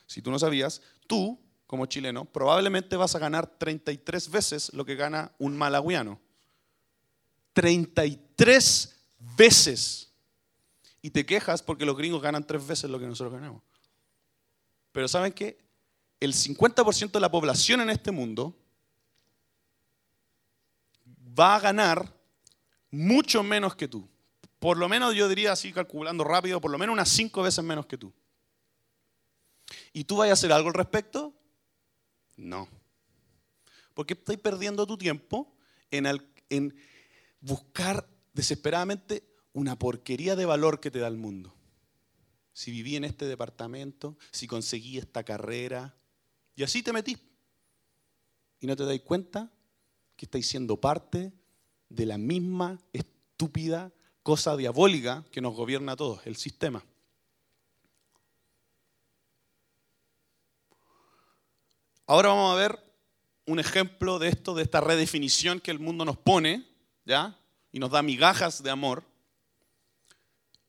si 0.07 0.23
tú 0.23 0.31
no 0.31 0.39
sabías, 0.39 0.83
tú, 1.07 1.41
como 1.67 1.87
chileno, 1.87 2.25
probablemente 2.25 2.97
vas 2.97 3.15
a 3.15 3.19
ganar 3.19 3.47
33 3.59 4.31
veces 4.31 4.73
lo 4.75 4.85
que 4.85 4.97
gana 4.97 5.33
un 5.39 5.57
malagüiano. 5.57 6.21
33 7.55 8.19
veces. 9.37 10.13
Y 11.03 11.11
te 11.11 11.25
quejas 11.25 11.63
porque 11.63 11.85
los 11.85 11.97
gringos 11.97 12.23
ganan 12.23 12.47
tres 12.47 12.67
veces 12.67 12.91
lo 12.91 12.99
que 12.99 13.07
nosotros 13.07 13.33
ganamos. 13.33 13.63
Pero 14.93 15.09
¿saben 15.09 15.33
qué? 15.33 15.59
El 16.19 16.33
50% 16.33 17.13
de 17.13 17.21
la 17.21 17.31
población 17.31 17.81
en 17.83 17.91
este 17.91 18.11
mundo 18.11 18.57
va 21.39 21.57
a 21.57 21.61
ganar 21.61 22.13
mucho 22.91 23.43
menos 23.43 23.77
que 23.77 23.89
tú. 23.89 24.09
Por 24.59 24.79
lo 24.79 24.89
menos 24.89 25.15
yo 25.15 25.29
diría 25.29 25.53
así, 25.53 25.73
calculando 25.73 26.25
rápido, 26.25 26.61
por 26.61 26.71
lo 26.71 26.79
menos 26.79 26.95
unas 26.95 27.11
cinco 27.11 27.43
veces 27.43 27.63
menos 27.63 27.87
que 27.87 27.99
tú. 27.99 28.13
¿Y 29.93 30.05
tú 30.05 30.17
vas 30.17 30.31
a 30.31 30.33
hacer 30.33 30.53
algo 30.53 30.69
al 30.69 30.75
respecto? 30.75 31.35
No. 32.37 32.69
Porque 33.95 34.15
estás 34.15 34.37
perdiendo 34.39 34.87
tu 34.87 34.97
tiempo 34.97 35.55
en, 35.91 36.07
en 36.49 36.75
buscar 37.41 38.09
desesperadamente 38.37 39.27
una 39.55 39.79
porquería 39.79 40.37
de 40.37 40.45
valor 40.45 40.79
que 40.79 40.91
te 40.91 40.99
da 40.99 41.09
el 41.09 41.17
mundo. 41.17 41.55
Si 42.53 42.71
viví 42.71 42.95
en 42.95 43.05
este 43.05 43.25
departamento, 43.25 44.19
si 44.31 44.47
conseguí 44.47 44.99
esta 44.99 45.25
carrera, 45.25 45.97
y 46.55 46.63
así 46.63 46.83
te 46.83 46.93
metí. 46.93 47.17
Y 48.61 48.67
no 48.67 48.77
te 48.77 48.85
dais 48.85 49.01
cuenta 49.01 49.51
que 50.17 50.27
estáis 50.27 50.47
siendo 50.47 50.79
parte 50.79 51.33
de 51.89 52.05
la 52.05 52.19
misma 52.19 52.79
estúpida 52.93 53.91
cosa 54.23 54.55
diabólica 54.55 55.25
que 55.31 55.41
nos 55.41 55.55
gobierna 55.55 55.93
a 55.93 55.97
todos, 55.97 56.27
el 56.27 56.37
sistema. 56.37 56.85
Ahora 62.07 62.29
vamos 62.29 62.53
a 62.53 62.57
ver 62.57 62.95
un 63.47 63.59
ejemplo 63.61 64.19
de 64.19 64.29
esto, 64.29 64.55
de 64.55 64.63
esta 64.63 64.83
redefinición 64.83 65.59
que 65.59 65.71
el 65.71 65.79
mundo 65.79 66.05
nos 66.05 66.19
pone 66.19 66.67
¿ya? 67.07 67.39
Y 67.73 67.79
nos 67.79 67.91
da 67.91 68.03
migajas 68.03 68.63
de 68.63 68.71
amor. 68.71 69.05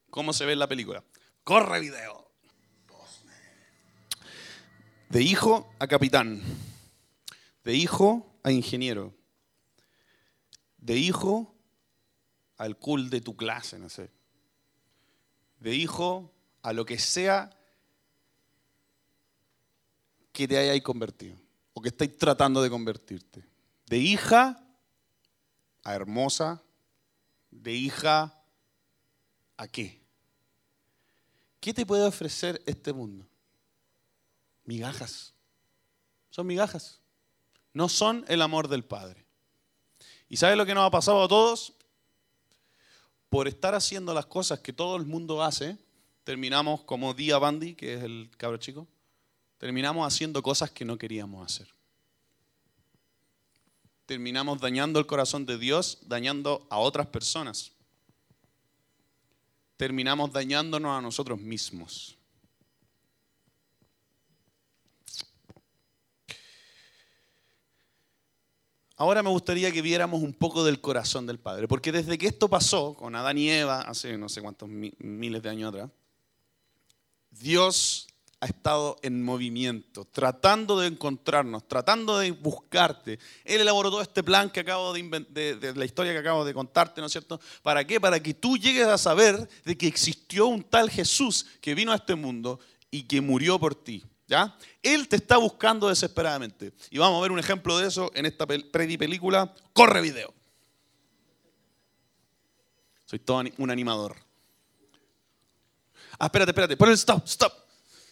¿Cómo 0.09 0.33
se 0.33 0.45
ve 0.45 0.53
en 0.53 0.59
la 0.59 0.67
película? 0.67 1.03
Corre 1.43 1.79
video. 1.79 2.29
De 5.09 5.21
hijo 5.21 5.73
a 5.79 5.87
capitán. 5.87 6.41
de 7.63 7.75
hijo 7.75 8.39
a 8.43 8.51
ingeniero, 8.53 9.13
de 10.77 10.95
hijo 10.95 11.53
al 12.55 12.77
cool 12.77 13.09
de 13.09 13.19
tu 13.19 13.35
clase, 13.35 13.77
no 13.77 13.89
sé, 13.89 14.09
de 15.59 15.75
hijo 15.75 16.33
a 16.61 16.71
lo 16.71 16.85
que 16.85 16.97
sea 16.97 17.49
que 20.31 20.47
te 20.47 20.57
hayáis 20.57 20.81
convertido 20.81 21.37
o 21.73 21.81
que 21.81 21.89
estáis 21.89 22.17
tratando 22.17 22.61
de 22.61 22.69
convertirte. 22.69 23.45
De 23.85 23.97
hija 23.97 24.63
a 25.83 25.93
hermosa, 25.93 26.63
de 27.51 27.73
hija 27.73 28.41
a 29.57 29.67
qué? 29.67 30.01
¿Qué 31.59 31.73
te 31.73 31.85
puede 31.85 32.05
ofrecer 32.05 32.61
este 32.65 32.93
mundo? 32.93 33.27
Migajas. 34.63 35.33
Son 36.29 36.45
migajas. 36.45 36.99
No 37.73 37.89
son 37.89 38.25
el 38.27 38.41
amor 38.41 38.67
del 38.67 38.83
Padre. 38.83 39.25
¿Y 40.29 40.37
sabes 40.37 40.57
lo 40.57 40.65
que 40.65 40.73
nos 40.73 40.85
ha 40.85 40.91
pasado 40.91 41.23
a 41.23 41.27
todos? 41.27 41.73
Por 43.29 43.47
estar 43.47 43.75
haciendo 43.75 44.13
las 44.13 44.25
cosas 44.25 44.59
que 44.59 44.73
todo 44.73 44.95
el 44.95 45.05
mundo 45.05 45.43
hace, 45.43 45.77
terminamos 46.23 46.83
como 46.83 47.13
Dia 47.13 47.37
Bandy, 47.37 47.75
que 47.75 47.95
es 47.95 48.03
el 48.03 48.29
cabro 48.37 48.57
chico, 48.57 48.87
terminamos 49.57 50.05
haciendo 50.05 50.41
cosas 50.43 50.71
que 50.71 50.85
no 50.85 50.97
queríamos 50.97 51.45
hacer. 51.45 51.76
Terminamos 54.07 54.61
dañando 54.61 54.99
el 54.99 55.05
corazón 55.05 55.45
de 55.45 55.57
Dios, 55.57 55.99
dañando 56.07 56.65
a 56.69 56.77
otras 56.77 57.07
personas. 57.07 57.73
Terminamos 59.75 60.31
dañándonos 60.31 60.97
a 60.97 61.01
nosotros 61.01 61.37
mismos. 61.41 62.17
Ahora 68.95 69.21
me 69.21 69.29
gustaría 69.29 69.73
que 69.73 69.81
viéramos 69.81 70.23
un 70.23 70.33
poco 70.33 70.63
del 70.63 70.79
corazón 70.79 71.27
del 71.27 71.37
Padre, 71.37 71.67
porque 71.67 71.91
desde 71.91 72.17
que 72.17 72.27
esto 72.27 72.47
pasó 72.47 72.93
con 72.95 73.13
Adán 73.13 73.37
y 73.37 73.49
Eva, 73.49 73.81
hace 73.81 74.17
no 74.17 74.29
sé 74.29 74.41
cuántos 74.41 74.69
miles 74.69 75.43
de 75.43 75.49
años 75.49 75.73
atrás, 75.73 75.91
Dios 77.29 78.07
ha 78.39 78.45
estado 78.45 78.97
en 79.01 79.23
movimiento, 79.23 80.05
tratando 80.05 80.79
de 80.79 80.87
encontrarnos, 80.87 81.67
tratando 81.67 82.19
de 82.19 82.31
buscarte. 82.31 83.19
Él 83.43 83.61
elaboró 83.61 83.89
todo 83.89 84.01
este 84.01 84.23
plan 84.23 84.49
que 84.51 84.59
acabo 84.59 84.93
de, 84.93 85.57
de, 85.59 85.73
la 85.75 85.85
historia 85.85 86.13
que 86.13 86.19
acabo 86.19 86.45
de 86.45 86.53
contarte, 86.53 87.01
¿no 87.01 87.07
es 87.07 87.11
cierto? 87.11 87.39
¿Para 87.63 87.85
qué? 87.85 87.99
Para 87.99 88.21
que 88.21 88.33
tú 88.33 88.57
llegues 88.57 88.85
a 88.87 88.97
saber 88.97 89.49
de 89.65 89.77
que 89.77 89.87
existió 89.87 90.47
un 90.47 90.63
tal 90.63 90.89
Jesús 90.89 91.47
que 91.61 91.73
vino 91.73 91.91
a 91.91 91.95
este 91.95 92.13
mundo 92.13 92.59
y 92.91 93.03
que 93.03 93.21
murió 93.21 93.59
por 93.59 93.73
ti. 93.73 94.03
¿Ya? 94.27 94.57
Él 94.83 95.07
te 95.07 95.15
está 95.15 95.37
buscando 95.37 95.87
desesperadamente. 95.87 96.73
Y 96.91 96.97
vamos 96.97 97.17
a 97.17 97.21
ver 97.21 97.31
un 97.31 97.39
ejemplo 97.39 97.77
de 97.77 97.87
eso 97.87 98.11
en 98.13 98.25
esta 98.25 98.45
predi 98.45 98.97
película. 98.97 99.53
Corre 99.71 100.01
video. 100.01 100.33
Soy 103.05 103.19
todo 103.19 103.41
un 103.57 103.71
animador. 103.71 104.17
Ah, 106.19 106.25
espérate, 106.25 106.51
espérate. 106.51 106.75
Pon 106.75 106.89
el 106.89 106.95
stop, 106.95 107.25
stop. 107.25 107.66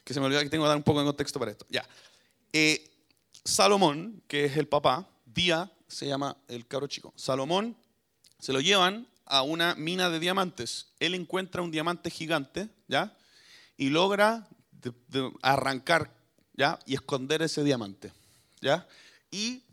Que 0.06 0.14
se 0.14 0.22
me 0.22 0.28
olvidó 0.28 0.40
que 0.42 0.50
tengo 0.50 0.64
que 0.64 0.70
dar 0.70 0.78
un 0.78 0.84
poco 0.84 1.00
de 1.00 1.06
contexto 1.06 1.38
para 1.38 1.52
esto. 1.52 1.66
Ya. 1.70 1.86
Eh, 2.54 2.90
Salomón, 3.44 4.24
que 4.28 4.46
es 4.46 4.56
el 4.56 4.70
papá, 4.70 5.10
Día 5.26 5.70
se 5.90 6.08
llama 6.08 6.38
el 6.48 6.66
cabro 6.66 6.88
chico. 6.88 7.14
Salomón 7.18 7.76
se 8.40 8.54
lo 8.54 8.62
llevan 8.62 9.08
a 9.26 9.42
una 9.42 9.76
mina 9.76 10.10
de 10.10 10.20
diamantes. 10.20 10.94
Él 11.00 11.16
encuentra 11.16 11.62
un 11.62 11.72
diamante 11.72 12.10
gigante, 12.10 12.70
¿ya? 12.88 13.18
Y 13.76 13.90
logra 13.90 14.48
arrancar 15.42 16.14
¿ya? 16.54 16.80
y 16.86 16.94
esconder 16.94 17.42
ese 17.42 17.64
diamante. 17.64 18.14
¿ya? 18.62 18.88
Y 19.32 19.64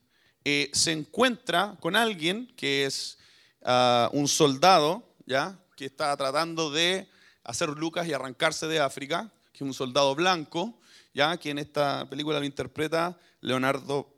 eh, 0.44 0.70
se 0.72 0.92
encuentra 0.92 1.76
con 1.80 1.96
alguien 1.96 2.52
que 2.56 2.86
es 2.86 3.18
ah, 3.62 4.10
un 4.12 4.28
soldado 4.28 5.14
¿ya? 5.26 5.58
que 5.76 5.86
está 5.86 6.16
tratando 6.16 6.70
de 6.70 7.08
hacer 7.44 7.68
lucas 7.70 8.06
y 8.06 8.12
arrancarse 8.12 8.66
de 8.66 8.80
África, 8.80 9.30
que 9.52 9.58
es 9.58 9.62
un 9.62 9.74
soldado 9.74 10.14
blanco, 10.14 10.78
¿ya? 11.12 11.36
que 11.36 11.50
en 11.50 11.58
esta 11.58 12.08
película 12.08 12.38
lo 12.38 12.44
interpreta 12.44 13.18
Leonardo 13.40 14.14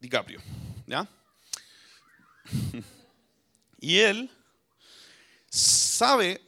DiCaprio. 0.00 0.40
¿ya? 0.86 1.08
y 3.80 3.98
él 3.98 4.30
sabe, 5.48 6.40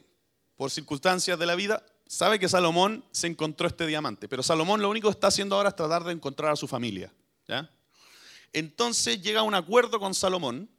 por 0.55 0.71
circunstancias 0.71 1.37
de 1.39 1.45
la 1.45 1.55
vida, 1.55 1.83
sabe 2.05 2.39
que 2.39 2.47
Salomón 2.49 3.03
se 3.11 3.27
encontró 3.27 3.67
este 3.67 3.85
diamante, 3.87 4.27
pero 4.27 4.43
Salomón 4.43 4.81
lo 4.81 4.89
único 4.89 5.09
que 5.09 5.13
está 5.13 5.27
haciendo 5.27 5.55
ahora 5.55 5.69
es 5.69 5.75
tratar 5.75 6.03
de 6.03 6.13
encontrar 6.13 6.51
a 6.51 6.55
su 6.55 6.67
familia. 6.67 7.11
¿ya? 7.47 7.69
Entonces 8.53 9.21
llega 9.21 9.41
a 9.41 9.43
un 9.43 9.55
acuerdo 9.55 9.99
con 9.99 10.13
Salomón, 10.13 10.69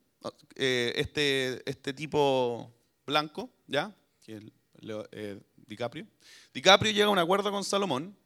eh, 0.55 0.93
este, 0.97 1.69
este 1.69 1.93
tipo 1.93 2.73
blanco, 3.07 3.51
¿ya? 3.67 3.95
Eh, 4.27 5.41
DiCaprio. 5.69 6.07
DiCaprio 6.53 6.93
llega 6.93 7.07
a 7.07 7.11
un 7.11 7.19
acuerdo 7.19 7.51
con 7.53 7.63
Salomón 7.63 8.17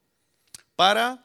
para 0.77 1.25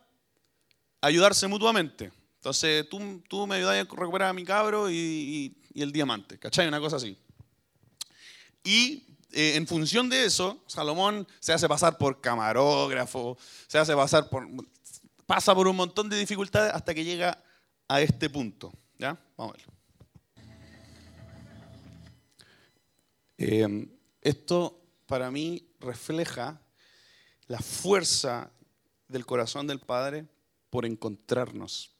ayudarse 1.00 1.48
mutuamente. 1.48 2.12
Entonces 2.36 2.88
tú, 2.90 3.22
tú 3.28 3.46
me 3.48 3.56
ayudas 3.56 3.76
a 3.76 3.96
recuperar 3.96 4.30
a 4.30 4.34
mi 4.34 4.44
cabro 4.44 4.90
y, 4.90 5.56
el 5.76 5.92
diamante, 5.92 6.40
¿cachai? 6.40 6.68
Una 6.68 6.80
cosa 6.80 6.96
así. 6.96 7.18
Y 8.64 9.06
eh, 9.32 9.56
en 9.56 9.68
función 9.68 10.10
de 10.10 10.26
eso, 10.26 10.64
Salomón 10.68 11.28
se 11.40 11.54
hace 11.54 11.68
pasar 11.68 11.98
por 11.98 12.20
camarógrafo, 12.20 13.38
se 13.68 13.78
hace 13.78 13.96
pasar 13.96 14.28
por. 14.30 14.48
pasa 15.28 15.54
por 15.54 15.68
un 15.68 15.76
montón 15.76 16.10
de 16.10 16.18
dificultades 16.18 16.74
hasta 16.74 16.96
que 16.96 17.04
llega 17.04 17.44
a 17.88 18.02
este 18.02 18.30
punto. 18.30 18.74
¿Ya? 18.98 19.18
Vamos 19.38 19.54
a 19.54 19.58
verlo. 19.58 19.74
Eh, 23.38 23.88
esto 24.22 24.82
para 25.06 25.30
mí 25.30 25.67
refleja 25.80 26.62
la 27.48 27.60
fuerza 27.60 28.52
del 29.08 29.26
corazón 29.26 29.68
del 29.68 29.80
Padre 29.80 30.28
por 30.70 30.86
encontrarnos. 30.86 31.92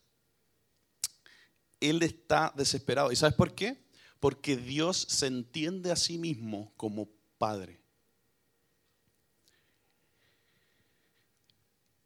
Él 1.80 2.02
está 2.02 2.52
desesperado. 2.56 3.12
¿Y 3.12 3.16
sabes 3.16 3.34
por 3.34 3.54
qué? 3.54 3.82
Porque 4.20 4.56
Dios 4.56 5.06
se 5.08 5.26
entiende 5.26 5.92
a 5.92 5.96
sí 5.96 6.18
mismo 6.18 6.72
como 6.76 7.08
Padre. 7.38 7.80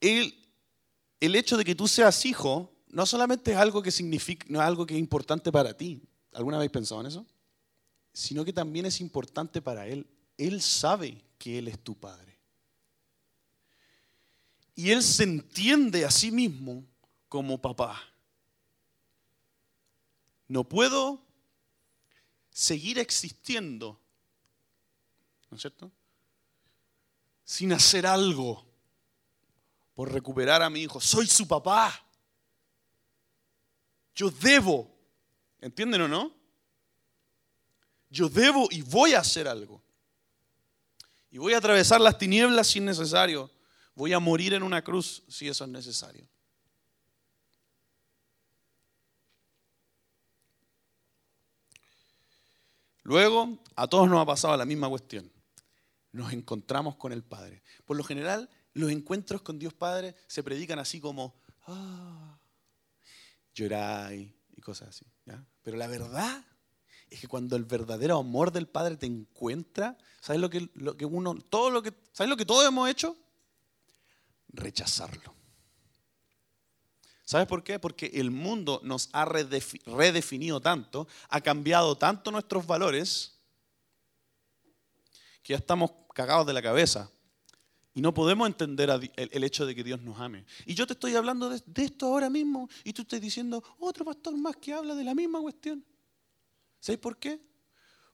El, 0.00 0.34
el 1.20 1.36
hecho 1.36 1.56
de 1.56 1.64
que 1.64 1.74
tú 1.74 1.88
seas 1.88 2.24
hijo 2.26 2.72
no 2.88 3.06
solamente 3.06 3.52
es 3.52 3.56
algo 3.56 3.82
que 3.82 3.90
significa, 3.90 4.46
no 4.48 4.60
es 4.60 4.66
algo 4.66 4.84
que 4.84 4.94
es 4.94 5.00
importante 5.00 5.50
para 5.50 5.74
ti. 5.76 6.02
¿Alguna 6.32 6.58
vez 6.58 6.70
pensado 6.70 7.00
en 7.00 7.06
eso? 7.06 7.26
Sino 8.12 8.44
que 8.44 8.52
también 8.52 8.86
es 8.86 9.00
importante 9.00 9.62
para 9.62 9.86
Él. 9.86 10.06
Él 10.36 10.60
sabe 10.60 11.24
que 11.38 11.58
Él 11.58 11.68
es 11.68 11.78
tu 11.78 11.94
Padre. 11.94 12.38
Y 14.74 14.90
Él 14.90 15.02
se 15.02 15.24
entiende 15.24 16.04
a 16.04 16.10
sí 16.10 16.30
mismo 16.30 16.84
como 17.28 17.60
papá. 17.60 18.02
No 20.48 20.64
puedo 20.64 21.22
seguir 22.50 22.98
existiendo 22.98 24.02
¿no 25.52 25.56
es 25.56 25.60
cierto? 25.60 25.92
Sin 27.44 27.74
hacer 27.74 28.06
algo 28.06 28.64
por 29.94 30.10
recuperar 30.10 30.62
a 30.62 30.70
mi 30.70 30.80
hijo. 30.80 30.98
Soy 30.98 31.26
su 31.26 31.46
papá. 31.46 32.02
Yo 34.14 34.30
debo. 34.30 34.90
¿Entienden 35.60 36.00
o 36.00 36.08
no? 36.08 36.34
Yo 38.08 38.30
debo 38.30 38.66
y 38.70 38.80
voy 38.80 39.12
a 39.12 39.20
hacer 39.20 39.46
algo. 39.46 39.82
Y 41.32 41.38
voy 41.38 41.54
a 41.54 41.58
atravesar 41.58 42.00
las 42.00 42.16
tinieblas 42.16 42.68
si 42.68 42.78
es 42.78 42.84
necesario. 42.84 43.50
Voy 43.96 44.12
a 44.12 44.20
morir 44.20 44.54
en 44.54 44.62
una 44.62 44.84
cruz 44.84 45.24
si 45.26 45.48
eso 45.48 45.64
es 45.64 45.70
necesario. 45.70 46.28
Luego, 53.02 53.58
a 53.74 53.88
todos 53.88 54.08
nos 54.08 54.22
ha 54.22 54.26
pasado 54.26 54.56
la 54.56 54.64
misma 54.64 54.88
cuestión 54.88 55.32
nos 56.12 56.32
encontramos 56.32 56.96
con 56.96 57.12
el 57.12 57.22
Padre. 57.22 57.62
Por 57.84 57.96
lo 57.96 58.04
general, 58.04 58.48
los 58.74 58.90
encuentros 58.90 59.42
con 59.42 59.58
Dios 59.58 59.74
Padre 59.74 60.14
se 60.26 60.42
predican 60.42 60.78
así 60.78 61.00
como, 61.00 61.40
ah, 61.66 62.38
lloráis 63.54 64.32
y 64.54 64.60
cosas 64.60 64.90
así. 64.90 65.06
Pero 65.62 65.76
la 65.76 65.86
verdad 65.86 66.44
es 67.12 67.20
que 67.20 67.28
cuando 67.28 67.56
el 67.56 67.64
verdadero 67.64 68.18
amor 68.18 68.50
del 68.52 68.66
Padre 68.66 68.96
te 68.96 69.04
encuentra, 69.04 69.98
¿sabes 70.20 70.40
lo 70.40 70.48
que, 70.48 70.70
uno, 71.04 71.34
todo 71.34 71.70
lo 71.70 71.82
que, 71.82 71.92
¿sabes 72.12 72.30
lo 72.30 72.38
que 72.38 72.46
todos 72.46 72.66
hemos 72.66 72.88
hecho? 72.88 73.16
Rechazarlo. 74.48 75.34
¿Sabes 77.24 77.46
por 77.46 77.62
qué? 77.62 77.78
Porque 77.78 78.06
el 78.14 78.30
mundo 78.30 78.80
nos 78.82 79.10
ha 79.12 79.26
redefinido 79.26 80.60
tanto, 80.60 81.06
ha 81.28 81.40
cambiado 81.42 81.96
tanto 81.96 82.30
nuestros 82.30 82.66
valores, 82.66 83.38
que 85.42 85.52
ya 85.52 85.58
estamos 85.58 85.90
cagados 86.14 86.46
de 86.46 86.54
la 86.54 86.62
cabeza. 86.62 87.10
Y 87.94 88.00
no 88.00 88.14
podemos 88.14 88.46
entender 88.46 88.88
el, 89.16 89.44
hecho 89.44 89.66
de 89.66 89.74
que 89.74 89.84
Dios 89.84 90.00
nos 90.00 90.18
ame. 90.18 90.46
Y 90.64 90.74
yo 90.74 90.86
te 90.86 90.94
estoy 90.94 91.14
hablando 91.14 91.50
de 91.50 91.84
esto 91.84 92.06
ahora 92.06 92.30
mismo 92.30 92.70
y 92.84 92.94
tú 92.94 93.02
estás 93.02 93.20
diciendo 93.20 93.62
otro 93.78 94.02
pastor 94.06 94.34
más 94.34 94.56
que 94.56 94.72
habla 94.72 94.94
de 94.94 95.04
la 95.04 95.14
misma 95.14 95.42
cuestión. 95.42 95.84
¿Sabes 96.82 96.98
por 96.98 97.16
qué? 97.16 97.40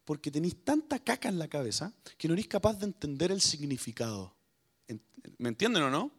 Porque 0.04 0.30
tenéis 0.30 0.62
tanta 0.62 0.98
caca 0.98 1.30
en 1.30 1.38
la 1.38 1.48
cabeza 1.48 1.90
que 2.18 2.28
no 2.28 2.34
eres 2.34 2.48
capaz 2.48 2.74
de 2.74 2.84
entender 2.84 3.32
el 3.32 3.40
significado. 3.40 4.36
¿Me 5.38 5.48
entienden 5.48 5.84
o 5.84 5.90
no? 5.90 6.10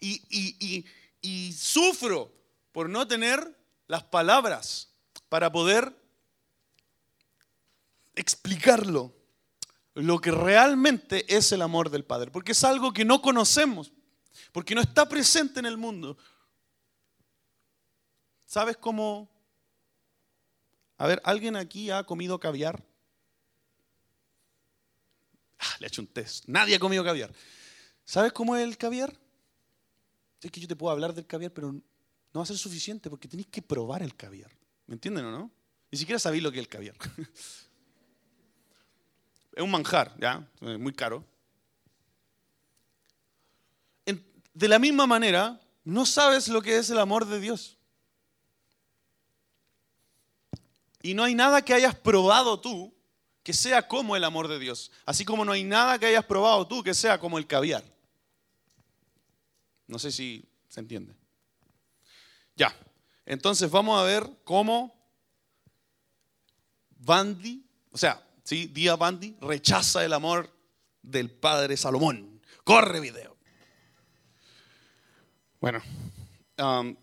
Y, 0.00 0.22
y- 0.30 0.56
y- 0.58 0.84
y 1.20 1.52
sufro 1.52 2.32
por 2.72 2.88
no 2.88 3.06
tener 3.06 3.54
las 3.88 4.04
palabras 4.04 4.88
para 5.28 5.52
poder 5.52 5.94
explicarlo, 8.14 9.12
lo 9.92 10.18
que 10.18 10.30
realmente 10.30 11.36
es 11.36 11.52
el 11.52 11.60
amor 11.60 11.90
del 11.90 12.04
Padre, 12.06 12.30
porque 12.30 12.52
es 12.52 12.64
algo 12.64 12.94
que 12.94 13.04
no 13.04 13.20
conocemos, 13.20 13.92
porque 14.50 14.74
no 14.74 14.80
está 14.80 15.06
presente 15.06 15.60
en 15.60 15.66
el 15.66 15.76
mundo. 15.76 16.16
¿Sabes 18.46 18.78
cómo? 18.78 19.28
A 20.98 21.06
ver, 21.06 21.20
¿alguien 21.24 21.56
aquí 21.56 21.90
ha 21.90 22.04
comido 22.04 22.38
caviar? 22.40 22.82
Ah, 25.58 25.76
le 25.78 25.86
he 25.86 25.88
hecho 25.88 26.02
un 26.02 26.08
test. 26.08 26.44
Nadie 26.46 26.76
ha 26.76 26.78
comido 26.78 27.04
caviar. 27.04 27.32
¿Sabes 28.04 28.32
cómo 28.32 28.56
es 28.56 28.64
el 28.64 28.76
caviar? 28.76 29.16
Es 30.40 30.50
que 30.50 30.60
yo 30.60 30.68
te 30.68 30.76
puedo 30.76 30.92
hablar 30.92 31.12
del 31.14 31.26
caviar, 31.26 31.52
pero 31.52 31.72
no 31.72 31.82
va 32.34 32.42
a 32.42 32.46
ser 32.46 32.58
suficiente 32.58 33.10
porque 33.10 33.28
tenéis 33.28 33.48
que 33.48 33.62
probar 33.62 34.02
el 34.02 34.14
caviar. 34.14 34.50
¿Me 34.86 34.94
entienden 34.94 35.24
o 35.24 35.30
no? 35.30 35.50
Ni 35.90 35.98
siquiera 35.98 36.18
sabéis 36.18 36.42
lo 36.42 36.52
que 36.52 36.58
es 36.58 36.64
el 36.64 36.68
caviar. 36.68 36.96
Es 39.56 39.62
un 39.62 39.70
manjar, 39.70 40.14
¿ya? 40.20 40.46
Muy 40.60 40.92
caro. 40.92 41.24
De 44.56 44.68
la 44.68 44.78
misma 44.78 45.06
manera, 45.06 45.60
no 45.84 46.06
sabes 46.06 46.48
lo 46.48 46.62
que 46.62 46.78
es 46.78 46.88
el 46.88 46.98
amor 46.98 47.26
de 47.26 47.40
Dios. 47.40 47.75
Y 51.06 51.14
no 51.14 51.22
hay 51.22 51.36
nada 51.36 51.62
que 51.62 51.72
hayas 51.72 51.94
probado 51.94 52.60
tú 52.60 52.92
que 53.44 53.52
sea 53.52 53.86
como 53.86 54.16
el 54.16 54.24
amor 54.24 54.48
de 54.48 54.58
Dios. 54.58 54.90
Así 55.04 55.24
como 55.24 55.44
no 55.44 55.52
hay 55.52 55.62
nada 55.62 56.00
que 56.00 56.06
hayas 56.06 56.24
probado 56.24 56.66
tú 56.66 56.82
que 56.82 56.94
sea 56.94 57.20
como 57.20 57.38
el 57.38 57.46
caviar. 57.46 57.84
No 59.86 60.00
sé 60.00 60.10
si 60.10 60.44
se 60.68 60.80
entiende. 60.80 61.14
Ya. 62.56 62.74
Entonces 63.24 63.70
vamos 63.70 64.00
a 64.00 64.02
ver 64.02 64.28
cómo 64.42 64.96
Bandi, 66.98 67.64
o 67.92 67.98
sea, 67.98 68.20
¿sí? 68.42 68.66
Día 68.66 68.96
Bandi 68.96 69.36
rechaza 69.40 70.04
el 70.04 70.12
amor 70.12 70.52
del 71.02 71.30
padre 71.30 71.76
Salomón. 71.76 72.42
Corre 72.64 72.98
video. 72.98 73.36
Bueno, 75.60 75.80
um, 76.58 76.96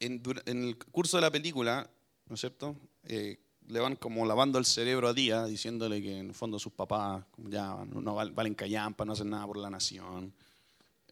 en, 0.00 0.22
el 0.44 0.76
curso 0.76 1.18
de 1.18 1.20
la 1.20 1.30
película, 1.30 1.88
¿no 2.30 2.34
es 2.34 2.40
cierto? 2.40 2.76
Eh, 3.02 3.38
le 3.66 3.80
van 3.80 3.96
como 3.96 4.24
lavando 4.24 4.58
el 4.58 4.64
cerebro 4.64 5.08
a 5.08 5.12
Día, 5.12 5.44
diciéndole 5.44 6.00
que 6.00 6.18
en 6.18 6.28
el 6.28 6.34
fondo 6.34 6.60
sus 6.60 6.72
papás 6.72 7.24
ya 7.36 7.84
no, 7.84 8.00
no 8.00 8.14
val- 8.14 8.30
valen 8.30 8.54
callampa, 8.54 9.04
no 9.04 9.12
hacen 9.14 9.30
nada 9.30 9.46
por 9.46 9.56
la 9.56 9.68
nación. 9.68 10.32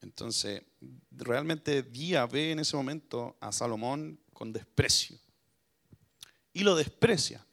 Entonces, 0.01 0.63
realmente 1.11 1.83
Día 1.83 2.25
ve 2.25 2.51
en 2.53 2.59
ese 2.59 2.77
momento 2.77 3.35
a 3.41 3.51
Salomón 3.51 4.17
con 4.33 4.53
desprecio. 4.53 5.19
Y 6.53 6.61
lo 6.63 6.75
desprecia. 6.75 7.45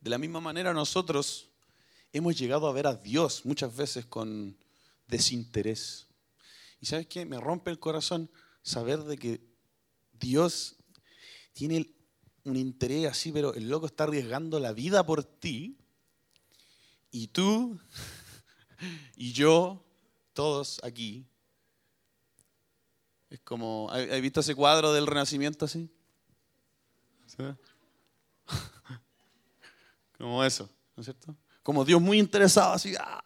De 0.00 0.10
la 0.10 0.18
misma 0.18 0.40
manera 0.40 0.72
nosotros 0.72 1.50
hemos 2.12 2.38
llegado 2.38 2.68
a 2.68 2.72
ver 2.72 2.86
a 2.86 2.94
Dios 2.94 3.44
muchas 3.44 3.76
veces 3.76 4.06
con 4.06 4.56
desinterés. 5.08 6.06
Y 6.80 6.86
sabes 6.86 7.08
qué? 7.08 7.24
Me 7.24 7.40
rompe 7.40 7.72
el 7.72 7.80
corazón 7.80 8.30
saber 8.62 9.02
de 9.02 9.18
que 9.18 9.40
Dios 10.12 10.76
tiene 11.52 11.92
un 12.50 12.56
interés 12.56 13.06
así, 13.06 13.32
pero 13.32 13.54
el 13.54 13.68
loco 13.68 13.86
está 13.86 14.04
arriesgando 14.04 14.58
la 14.58 14.72
vida 14.72 15.04
por 15.04 15.24
ti. 15.24 15.78
Y 17.10 17.28
tú 17.28 17.78
y 19.16 19.32
yo, 19.32 19.84
todos 20.32 20.80
aquí. 20.82 21.26
Es 23.30 23.40
como, 23.40 23.90
¿has 23.90 24.20
visto 24.20 24.40
ese 24.40 24.54
cuadro 24.54 24.92
del 24.92 25.06
Renacimiento 25.06 25.66
así? 25.66 25.90
¿Sí? 27.26 27.42
Como 30.18 30.42
eso, 30.42 30.68
¿no 30.96 31.02
es 31.02 31.06
cierto? 31.06 31.36
Como 31.62 31.84
Dios 31.84 32.00
muy 32.00 32.18
interesado, 32.18 32.72
así. 32.72 32.94
¡ah! 32.98 33.22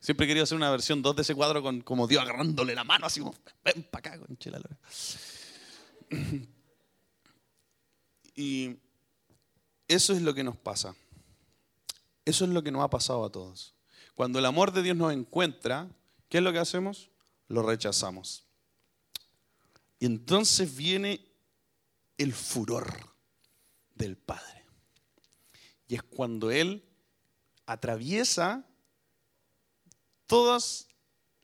Siempre 0.00 0.24
he 0.24 0.28
querido 0.28 0.44
hacer 0.44 0.56
una 0.56 0.70
versión 0.70 1.02
2 1.02 1.16
de 1.16 1.22
ese 1.22 1.34
cuadro 1.34 1.62
con 1.62 1.80
como 1.80 2.06
Dios 2.06 2.22
agarrándole 2.22 2.74
la 2.74 2.84
mano, 2.84 3.06
así 3.06 3.20
como, 3.20 3.34
ven 3.64 3.82
para 3.90 4.14
acá, 4.14 4.24
conche 4.24 4.50
la 4.50 4.58
lora". 4.58 4.78
Y 8.38 8.76
eso 9.88 10.12
es 10.12 10.22
lo 10.22 10.32
que 10.32 10.44
nos 10.44 10.56
pasa. 10.56 10.94
Eso 12.24 12.44
es 12.44 12.50
lo 12.52 12.62
que 12.62 12.70
nos 12.70 12.84
ha 12.84 12.88
pasado 12.88 13.24
a 13.24 13.32
todos. 13.32 13.74
Cuando 14.14 14.38
el 14.38 14.46
amor 14.46 14.72
de 14.72 14.82
Dios 14.84 14.96
nos 14.96 15.12
encuentra, 15.12 15.90
¿qué 16.28 16.38
es 16.38 16.44
lo 16.44 16.52
que 16.52 16.60
hacemos? 16.60 17.10
Lo 17.48 17.62
rechazamos. 17.62 18.44
Y 19.98 20.06
entonces 20.06 20.76
viene 20.76 21.20
el 22.16 22.32
furor 22.32 22.94
del 23.96 24.16
Padre. 24.16 24.64
Y 25.88 25.96
es 25.96 26.04
cuando 26.04 26.52
Él 26.52 26.84
atraviesa 27.66 28.64
todas 30.28 30.86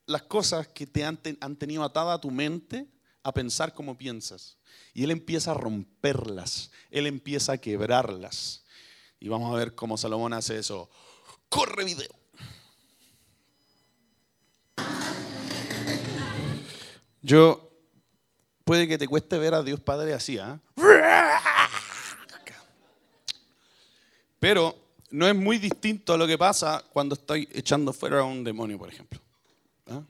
las 0.06 0.22
cosas 0.22 0.68
que 0.68 0.86
te 0.86 1.04
han, 1.04 1.16
te- 1.16 1.38
han 1.40 1.56
tenido 1.56 1.82
atada 1.82 2.14
a 2.14 2.20
tu 2.20 2.30
mente 2.30 2.86
a 3.24 3.32
pensar 3.32 3.72
como 3.72 3.98
piensas. 3.98 4.58
Y 4.92 5.02
Él 5.02 5.10
empieza 5.10 5.50
a 5.50 5.54
romperlas, 5.54 6.70
Él 6.90 7.06
empieza 7.06 7.52
a 7.52 7.58
quebrarlas. 7.58 8.62
Y 9.18 9.28
vamos 9.28 9.52
a 9.52 9.58
ver 9.58 9.74
cómo 9.74 9.96
Salomón 9.96 10.32
hace 10.34 10.58
eso. 10.58 10.88
Corre 11.48 11.84
video. 11.84 12.10
Yo, 17.22 17.70
puede 18.64 18.86
que 18.86 18.98
te 18.98 19.08
cueste 19.08 19.38
ver 19.38 19.54
a 19.54 19.62
Dios 19.62 19.80
Padre 19.80 20.12
así, 20.12 20.38
¿ah? 20.38 20.60
Pero 24.38 24.76
no 25.10 25.26
es 25.26 25.34
muy 25.34 25.56
distinto 25.56 26.12
a 26.12 26.18
lo 26.18 26.26
que 26.26 26.36
pasa 26.36 26.84
cuando 26.92 27.14
estoy 27.14 27.48
echando 27.52 27.94
fuera 27.94 28.20
a 28.20 28.24
un 28.24 28.44
demonio, 28.44 28.76
por 28.76 28.90
ejemplo. 28.90 29.18
¿Ah? 29.86 30.02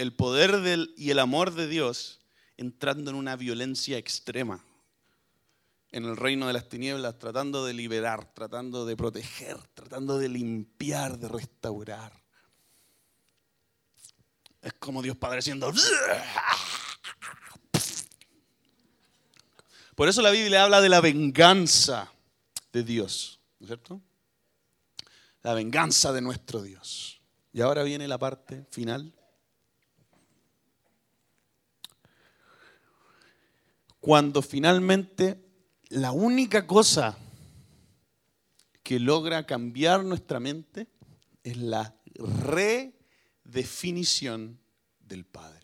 El 0.00 0.14
poder 0.14 0.88
y 0.96 1.10
el 1.10 1.18
amor 1.18 1.52
de 1.52 1.68
Dios 1.68 2.20
entrando 2.56 3.10
en 3.10 3.16
una 3.18 3.36
violencia 3.36 3.98
extrema 3.98 4.64
en 5.92 6.06
el 6.06 6.16
reino 6.16 6.46
de 6.46 6.54
las 6.54 6.70
tinieblas, 6.70 7.18
tratando 7.18 7.66
de 7.66 7.74
liberar, 7.74 8.32
tratando 8.32 8.86
de 8.86 8.96
proteger, 8.96 9.58
tratando 9.74 10.16
de 10.16 10.30
limpiar, 10.30 11.18
de 11.18 11.28
restaurar. 11.28 12.12
Es 14.62 14.72
como 14.74 15.02
Dios 15.02 15.18
Padre 15.18 15.36
diciendo... 15.36 15.70
Por 19.94 20.08
eso 20.08 20.22
la 20.22 20.30
Biblia 20.30 20.64
habla 20.64 20.80
de 20.80 20.88
la 20.88 21.02
venganza 21.02 22.10
de 22.72 22.84
Dios, 22.84 23.38
¿no 23.58 23.64
es 23.64 23.68
cierto? 23.68 24.00
La 25.42 25.52
venganza 25.52 26.10
de 26.14 26.22
nuestro 26.22 26.62
Dios. 26.62 27.20
Y 27.52 27.60
ahora 27.60 27.82
viene 27.82 28.08
la 28.08 28.16
parte 28.16 28.64
final. 28.70 29.12
Cuando 34.00 34.42
finalmente 34.42 35.42
la 35.88 36.12
única 36.12 36.66
cosa 36.66 37.16
que 38.82 38.98
logra 38.98 39.46
cambiar 39.46 40.04
nuestra 40.04 40.40
mente 40.40 40.88
es 41.44 41.58
la 41.58 41.94
redefinición 42.14 44.58
del 44.98 45.24
Padre. 45.24 45.60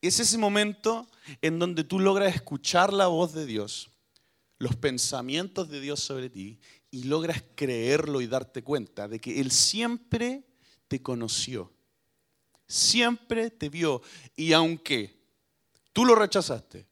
Es 0.00 0.18
ese 0.18 0.36
momento 0.36 1.08
en 1.40 1.60
donde 1.60 1.84
tú 1.84 2.00
logras 2.00 2.34
escuchar 2.34 2.92
la 2.92 3.06
voz 3.06 3.32
de 3.32 3.46
Dios, 3.46 3.88
los 4.58 4.74
pensamientos 4.76 5.68
de 5.68 5.80
Dios 5.80 6.00
sobre 6.00 6.28
ti 6.28 6.58
y 6.90 7.04
logras 7.04 7.44
creerlo 7.54 8.20
y 8.20 8.26
darte 8.26 8.64
cuenta 8.64 9.06
de 9.06 9.20
que 9.20 9.40
Él 9.40 9.52
siempre 9.52 10.42
te 10.88 11.00
conoció, 11.00 11.72
siempre 12.66 13.50
te 13.50 13.68
vio 13.68 14.02
y 14.36 14.52
aunque 14.52 15.21
tú 15.92 16.04
lo 16.04 16.14
rechazaste 16.14 16.86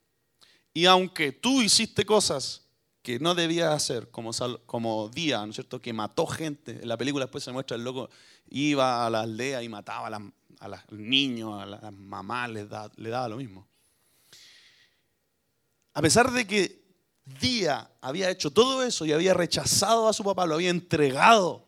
y 0.73 0.87
aunque 0.87 1.33
tú 1.33 1.63
hiciste 1.63 2.05
cosas 2.05 2.67
que 3.03 3.19
no 3.19 3.35
debías 3.35 3.73
hacer, 3.75 4.11
como, 4.11 4.31
como 4.67 5.09
Día, 5.09 5.39
¿no 5.39 5.51
es 5.51 5.57
cierto?, 5.57 5.81
que 5.81 5.93
mató 5.93 6.27
gente, 6.27 6.73
en 6.83 6.89
la 6.89 6.97
película 6.97 7.25
después 7.25 7.43
se 7.43 7.51
muestra 7.53 7.77
el 7.77 7.83
loco, 7.85 8.11
iba 8.51 9.07
a 9.07 9.11
la 9.11 9.21
aldea 9.23 9.63
y 9.63 9.69
mataba 9.69 10.09
a, 10.09 10.11
las- 10.11 10.23
a 10.61 10.69
los 10.69 10.81
niños, 10.93 11.61
a 11.63 11.67
las 11.67 11.93
mamás, 11.93 12.51
les 12.51 12.69
da- 12.69 12.91
le 12.97 13.09
daba 13.11 13.29
lo 13.29 13.37
mismo. 13.39 13.67
A 15.95 16.03
pesar 16.03 16.31
de 16.31 16.47
que 16.47 16.81
Día 17.41 17.91
había 18.01 18.29
hecho 18.31 18.51
todo 18.51 18.83
eso 18.83 19.07
y 19.07 19.13
había 19.13 19.35
rechazado 19.35 20.09
a 20.09 20.13
su 20.13 20.23
papá, 20.25 20.47
lo 20.47 20.55
había 20.57 20.71
entregado 20.71 21.67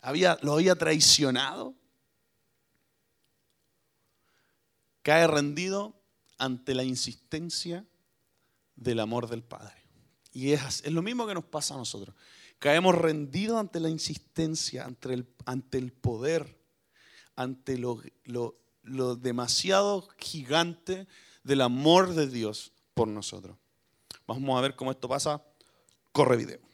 había, 0.00 0.38
lo 0.42 0.52
había 0.54 0.74
traicionado, 0.76 1.74
cae 5.02 5.26
rendido 5.26 5.94
ante 6.44 6.74
la 6.74 6.84
insistencia 6.84 7.84
del 8.76 9.00
amor 9.00 9.28
del 9.28 9.42
Padre. 9.42 9.74
Y 10.32 10.52
es, 10.52 10.82
es 10.84 10.92
lo 10.92 11.02
mismo 11.02 11.26
que 11.26 11.34
nos 11.34 11.44
pasa 11.44 11.74
a 11.74 11.78
nosotros. 11.78 12.14
Caemos 12.58 12.94
rendidos 12.94 13.58
ante 13.58 13.80
la 13.80 13.88
insistencia, 13.88 14.84
ante 14.84 15.12
el, 15.14 15.26
ante 15.44 15.78
el 15.78 15.92
poder, 15.92 16.58
ante 17.36 17.78
lo, 17.78 18.00
lo, 18.24 18.56
lo 18.82 19.16
demasiado 19.16 20.08
gigante 20.18 21.06
del 21.42 21.60
amor 21.60 22.14
de 22.14 22.26
Dios 22.26 22.72
por 22.94 23.08
nosotros. 23.08 23.56
Vamos 24.26 24.58
a 24.58 24.62
ver 24.62 24.76
cómo 24.76 24.90
esto 24.90 25.08
pasa. 25.08 25.42
Corre 26.12 26.36
video. 26.36 26.73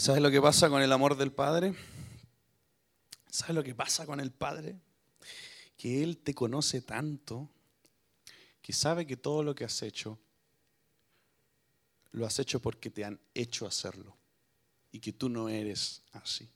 ¿Sabes 0.00 0.22
lo 0.22 0.30
que 0.30 0.40
pasa 0.40 0.70
con 0.70 0.80
el 0.80 0.90
amor 0.92 1.14
del 1.14 1.30
Padre? 1.30 1.74
¿Sabes 3.28 3.54
lo 3.54 3.62
que 3.62 3.74
pasa 3.74 4.06
con 4.06 4.18
el 4.18 4.32
Padre? 4.32 4.80
Que 5.76 6.02
Él 6.02 6.16
te 6.16 6.34
conoce 6.34 6.80
tanto 6.80 7.50
que 8.62 8.72
sabe 8.72 9.06
que 9.06 9.18
todo 9.18 9.42
lo 9.42 9.54
que 9.54 9.66
has 9.66 9.82
hecho, 9.82 10.18
lo 12.12 12.24
has 12.24 12.38
hecho 12.38 12.62
porque 12.62 12.88
te 12.88 13.04
han 13.04 13.20
hecho 13.34 13.66
hacerlo 13.66 14.16
y 14.90 15.00
que 15.00 15.12
tú 15.12 15.28
no 15.28 15.50
eres 15.50 16.00
así. 16.12 16.48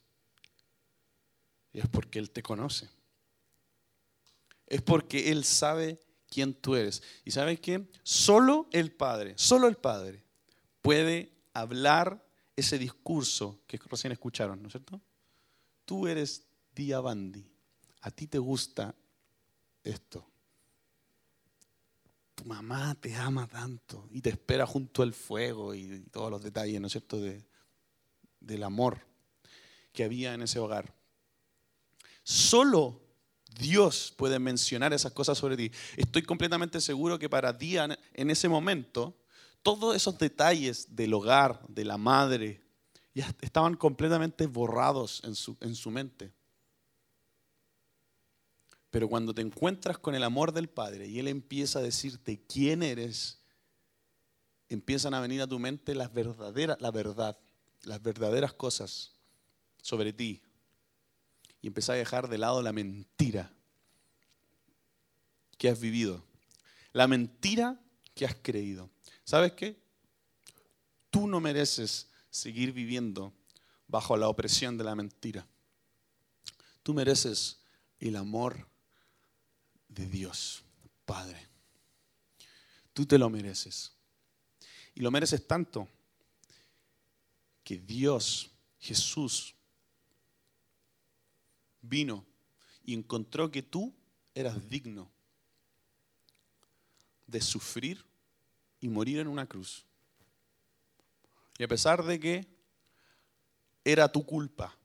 Y 1.71 1.81
es 1.81 1.87
porque 1.87 2.17
Él 2.17 2.31
te 2.31 2.41
conoce. 2.41 2.89
Es 4.65 4.81
porque 4.81 5.31
Él 5.31 5.45
sabe 5.45 5.99
quién 6.31 6.55
tú 6.55 6.75
eres. 6.75 7.03
¿Y 7.23 7.29
sabes 7.29 7.59
qué? 7.59 7.87
Solo 8.01 8.67
el 8.71 8.91
Padre, 8.91 9.35
solo 9.37 9.67
el 9.67 9.75
Padre 9.75 10.23
puede 10.81 11.31
hablar 11.53 12.24
ese 12.55 12.77
discurso 12.77 13.59
que 13.67 13.77
recién 13.77 14.13
escucharon, 14.13 14.61
¿no 14.61 14.67
es 14.67 14.73
cierto? 14.73 15.01
Tú 15.83 16.07
eres 16.07 16.43
Diabandi, 16.73 17.45
a 18.01 18.11
ti 18.11 18.27
te 18.27 18.39
gusta 18.39 18.95
esto. 19.83 20.25
Tu 22.35 22.45
mamá 22.45 22.95
te 22.95 23.15
ama 23.15 23.47
tanto 23.47 24.07
y 24.11 24.21
te 24.21 24.29
espera 24.29 24.65
junto 24.65 25.03
al 25.03 25.13
fuego 25.13 25.73
y 25.73 26.01
todos 26.11 26.29
los 26.29 26.41
detalles, 26.41 26.79
¿no 26.81 26.87
es 26.87 26.93
cierto?, 26.93 27.19
de, 27.19 27.45
del 28.39 28.63
amor 28.63 28.99
que 29.93 30.03
había 30.03 30.33
en 30.33 30.41
ese 30.41 30.59
hogar. 30.59 30.93
Solo 32.23 33.01
Dios 33.57 34.13
puede 34.17 34.39
mencionar 34.39 34.91
esas 34.93 35.13
cosas 35.13 35.37
sobre 35.37 35.55
ti. 35.55 35.71
Estoy 35.95 36.23
completamente 36.23 36.81
seguro 36.81 37.17
que 37.17 37.29
para 37.29 37.57
ti 37.57 37.77
en 37.77 38.29
ese 38.29 38.49
momento 38.49 39.15
todos 39.65 39.95
esos 39.95 40.19
detalles 40.19 40.95
del 40.95 41.11
hogar, 41.15 41.59
de 41.67 41.85
la 41.85 41.97
madre, 41.97 42.61
ya 43.15 43.35
estaban 43.41 43.75
completamente 43.75 44.45
borrados 44.45 45.23
en 45.23 45.33
su, 45.33 45.57
en 45.59 45.73
su 45.73 45.89
mente. 45.89 46.31
Pero 48.91 49.09
cuando 49.09 49.33
te 49.33 49.41
encuentras 49.41 49.97
con 49.97 50.13
el 50.13 50.21
amor 50.21 50.53
del 50.53 50.69
Padre 50.69 51.07
y 51.07 51.17
Él 51.17 51.27
empieza 51.27 51.79
a 51.79 51.81
decirte 51.81 52.39
quién 52.47 52.83
eres, 52.83 53.39
empiezan 54.69 55.15
a 55.15 55.19
venir 55.19 55.41
a 55.41 55.47
tu 55.47 55.57
mente 55.57 55.95
las 55.95 56.13
verdaderas, 56.13 56.79
la 56.79 56.91
verdad, 56.91 57.35
las 57.85 58.03
verdaderas 58.03 58.53
cosas 58.53 59.13
sobre 59.81 60.13
ti. 60.13 60.43
Y 61.63 61.67
empieza 61.69 61.93
a 61.93 61.95
dejar 61.95 62.29
de 62.29 62.37
lado 62.37 62.61
la 62.61 62.71
mentira 62.71 63.51
que 65.57 65.69
has 65.69 65.79
vivido, 65.79 66.23
la 66.93 67.07
mentira 67.07 67.81
que 68.13 68.27
has 68.27 68.35
creído. 68.35 68.91
¿Sabes 69.25 69.53
qué? 69.53 69.75
Tú 71.09 71.27
no 71.27 71.39
mereces 71.39 72.07
seguir 72.29 72.71
viviendo 72.71 73.33
bajo 73.87 74.15
la 74.15 74.29
opresión 74.29 74.77
de 74.77 74.83
la 74.83 74.95
mentira. 74.95 75.47
Tú 76.83 76.93
mereces 76.93 77.59
el 77.99 78.15
amor 78.15 78.67
de 79.87 80.05
Dios, 80.05 80.63
Padre. 81.05 81.47
Tú 82.93 83.05
te 83.05 83.17
lo 83.17 83.29
mereces. 83.29 83.93
Y 84.93 85.01
lo 85.01 85.09
mereces 85.09 85.45
tanto 85.47 85.87
que 87.63 87.79
Dios, 87.79 88.51
Jesús, 88.79 89.55
vino 91.81 92.25
y 92.83 92.93
encontró 92.93 93.49
que 93.49 93.63
tú 93.63 93.93
eras 94.35 94.69
digno 94.69 95.09
de 97.25 97.41
sufrir 97.41 98.05
y 98.85 98.87
morir 98.87 99.17
en 99.17 99.27
una 99.27 99.47
cruz. 99.47 99.83
Y 101.57 101.63
a 101.63 101.67
pesar 101.67 102.03
de 102.03 102.19
que 102.19 102.47
era 103.83 104.11
tu 104.11 104.23
culpa, 104.23 104.77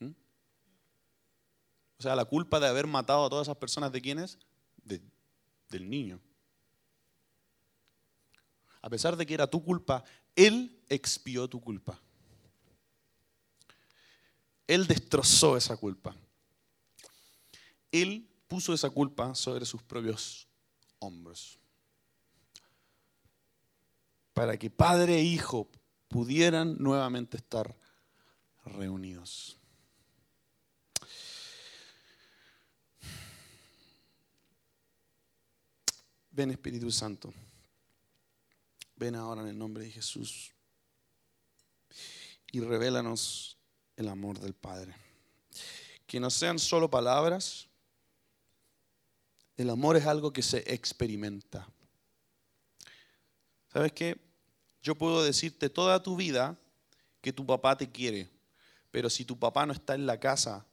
o 0.00 2.02
sea, 2.02 2.16
la 2.16 2.24
culpa 2.24 2.58
de 2.58 2.66
haber 2.66 2.88
matado 2.88 3.24
a 3.24 3.30
todas 3.30 3.46
esas 3.46 3.58
personas, 3.58 3.92
¿de 3.92 4.00
quién 4.00 4.18
es? 4.18 4.38
del 4.84 5.88
niño. 5.88 6.20
A 8.82 8.90
pesar 8.90 9.16
de 9.16 9.24
que 9.24 9.34
era 9.34 9.46
tu 9.46 9.64
culpa, 9.64 10.02
Él 10.34 10.82
expió 10.88 11.48
tu 11.48 11.60
culpa. 11.60 11.98
Él 14.66 14.88
destrozó 14.88 15.56
esa 15.56 15.76
culpa. 15.76 16.14
Él 17.92 18.28
puso 18.48 18.74
esa 18.74 18.90
culpa 18.90 19.34
sobre 19.34 19.64
sus 19.64 19.82
propios 19.82 20.48
hombros 20.98 21.61
para 24.32 24.56
que 24.58 24.70
padre 24.70 25.16
e 25.16 25.22
hijo 25.22 25.68
pudieran 26.08 26.76
nuevamente 26.78 27.36
estar 27.36 27.76
reunidos. 28.64 29.58
Ven 36.30 36.50
Espíritu 36.50 36.90
Santo, 36.90 37.32
ven 38.96 39.14
ahora 39.16 39.42
en 39.42 39.48
el 39.48 39.58
nombre 39.58 39.84
de 39.84 39.90
Jesús 39.90 40.54
y 42.52 42.60
revélanos 42.60 43.58
el 43.96 44.08
amor 44.08 44.38
del 44.38 44.54
Padre. 44.54 44.94
Que 46.06 46.20
no 46.20 46.30
sean 46.30 46.58
solo 46.58 46.90
palabras, 46.90 47.68
el 49.56 49.68
amor 49.70 49.96
es 49.96 50.06
algo 50.06 50.32
que 50.32 50.42
se 50.42 50.58
experimenta. 50.72 51.68
¿Sabes 53.72 53.92
qué? 53.92 54.20
Yo 54.82 54.96
puedo 54.96 55.24
decirte 55.24 55.70
toda 55.70 56.02
tu 56.02 56.16
vida 56.16 56.58
que 57.20 57.32
tu 57.32 57.46
papá 57.46 57.76
te 57.76 57.90
quiere, 57.90 58.28
pero 58.90 59.08
si 59.08 59.24
tu 59.24 59.38
papá 59.38 59.64
no 59.64 59.72
está 59.72 59.94
en 59.94 60.06
la 60.06 60.20
casa, 60.20 60.66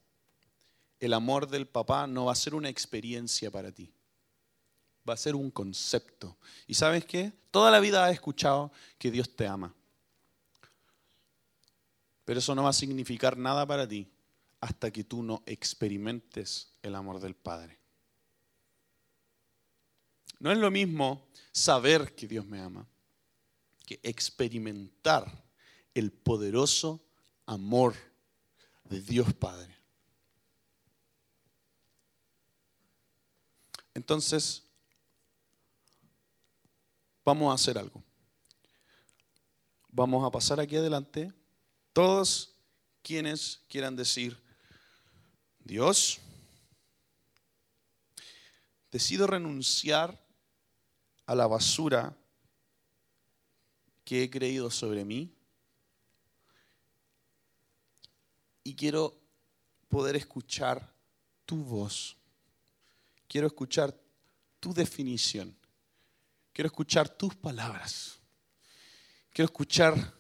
el 1.00 1.14
amor 1.14 1.47
del 1.47 1.68
papá 1.68 2.08
no 2.08 2.26
va 2.26 2.34
a 2.34 2.36
ser 2.36 2.56
una 2.56 2.68
experiencia 2.68 3.50
para 3.52 3.72
ti, 3.72 3.93
va 5.08 5.14
a 5.14 5.18
ser 5.18 5.36
un 5.36 5.50
concepto. 5.50 6.38
¿Y 6.68 6.74
sabes 6.74 7.06
qué? 7.06 7.32
Toda 7.52 7.72
la 7.72 7.80
vida 7.80 8.06
has 8.06 8.12
escuchado 8.12 8.72
que 8.97 9.12
Dios 9.12 9.34
te 9.34 9.47
ama, 9.47 9.74
pero 12.26 12.39
eso 12.39 12.54
no 12.54 12.64
va 12.64 12.72
a 12.72 12.74
significar 12.74 13.38
nada 13.38 13.66
para 13.66 13.88
ti 13.88 14.12
hasta 14.60 14.91
que 14.91 15.06
tú 15.06 15.24
no 15.24 15.41
experimentes 15.45 16.74
el 16.82 16.95
amor 16.95 17.22
del 17.22 17.36
Padre. 17.36 17.78
No 20.40 20.52
es 20.52 20.58
lo 20.58 20.72
mismo 20.72 21.28
saber 21.52 22.16
que 22.16 22.28
Dios 22.28 22.46
me 22.46 22.62
ama 22.62 22.88
que 23.86 24.00
experimentar 24.04 25.44
el 25.94 26.12
poderoso 26.12 27.04
amor 27.46 27.96
de 28.84 29.02
Dios 29.02 29.34
Padre. 29.34 29.76
Entonces, 33.94 34.64
vamos 37.26 37.52
a 37.52 37.56
hacer 37.56 37.78
algo. 37.78 38.04
Vamos 39.90 40.24
a 40.24 40.32
pasar 40.32 40.60
aquí 40.60 40.76
adelante 40.76 41.34
todos 41.92 42.54
quienes 43.02 43.62
quieran 43.68 43.96
decir, 43.96 44.38
Dios, 45.60 46.20
decido 48.92 49.26
renunciar 49.26 50.28
a 51.30 51.36
la 51.36 51.45
basura 51.45 52.17
que 54.03 54.23
he 54.23 54.30
creído 54.32 54.71
sobre 54.71 55.05
mí 55.05 55.32
y 58.63 58.73
quiero 58.73 59.15
poder 59.89 60.15
escuchar 60.15 60.91
tu 61.45 61.57
voz. 61.57 62.17
Quiero 63.27 63.45
escuchar 63.45 63.95
tu 64.59 64.73
definición. 64.73 65.55
Quiero 66.51 66.65
escuchar 66.65 67.07
tus 67.07 67.36
palabras. 67.36 68.19
Quiero 69.30 69.45
escuchar 69.45 70.11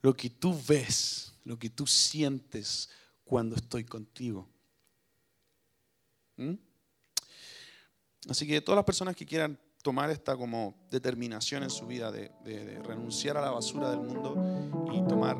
lo 0.00 0.14
que 0.14 0.30
tú 0.30 0.58
ves, 0.66 1.34
lo 1.44 1.58
que 1.58 1.68
tú 1.68 1.86
sientes 1.86 2.88
cuando 3.26 3.56
estoy 3.56 3.84
contigo. 3.84 4.48
¿Mm? 6.38 6.54
Así 8.30 8.46
que 8.46 8.62
todas 8.62 8.76
las 8.76 8.86
personas 8.86 9.14
que 9.14 9.26
quieran 9.26 9.60
tomar 9.86 10.10
esta 10.10 10.36
como 10.36 10.74
determinación 10.90 11.62
en 11.62 11.70
su 11.70 11.86
vida 11.86 12.10
de, 12.10 12.32
de, 12.44 12.64
de, 12.64 12.82
renunciar 12.82 13.36
a 13.36 13.40
la 13.40 13.52
basura 13.52 13.88
del 13.88 14.00
mundo 14.00 14.34
y 14.92 15.00
tomar 15.02 15.36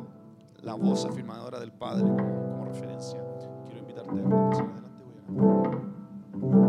la 0.61 0.73
voz 0.73 1.03
afirmadora 1.03 1.59
del 1.59 1.73
Padre 1.73 2.03
como 2.03 2.63
referencia. 2.63 3.21
Quiero 3.65 3.79
invitarte 3.79 4.09
a 4.09 4.49
pasar 4.49 4.63
adelante. 4.63 4.81
Voy 6.37 6.63
a... 6.63 6.66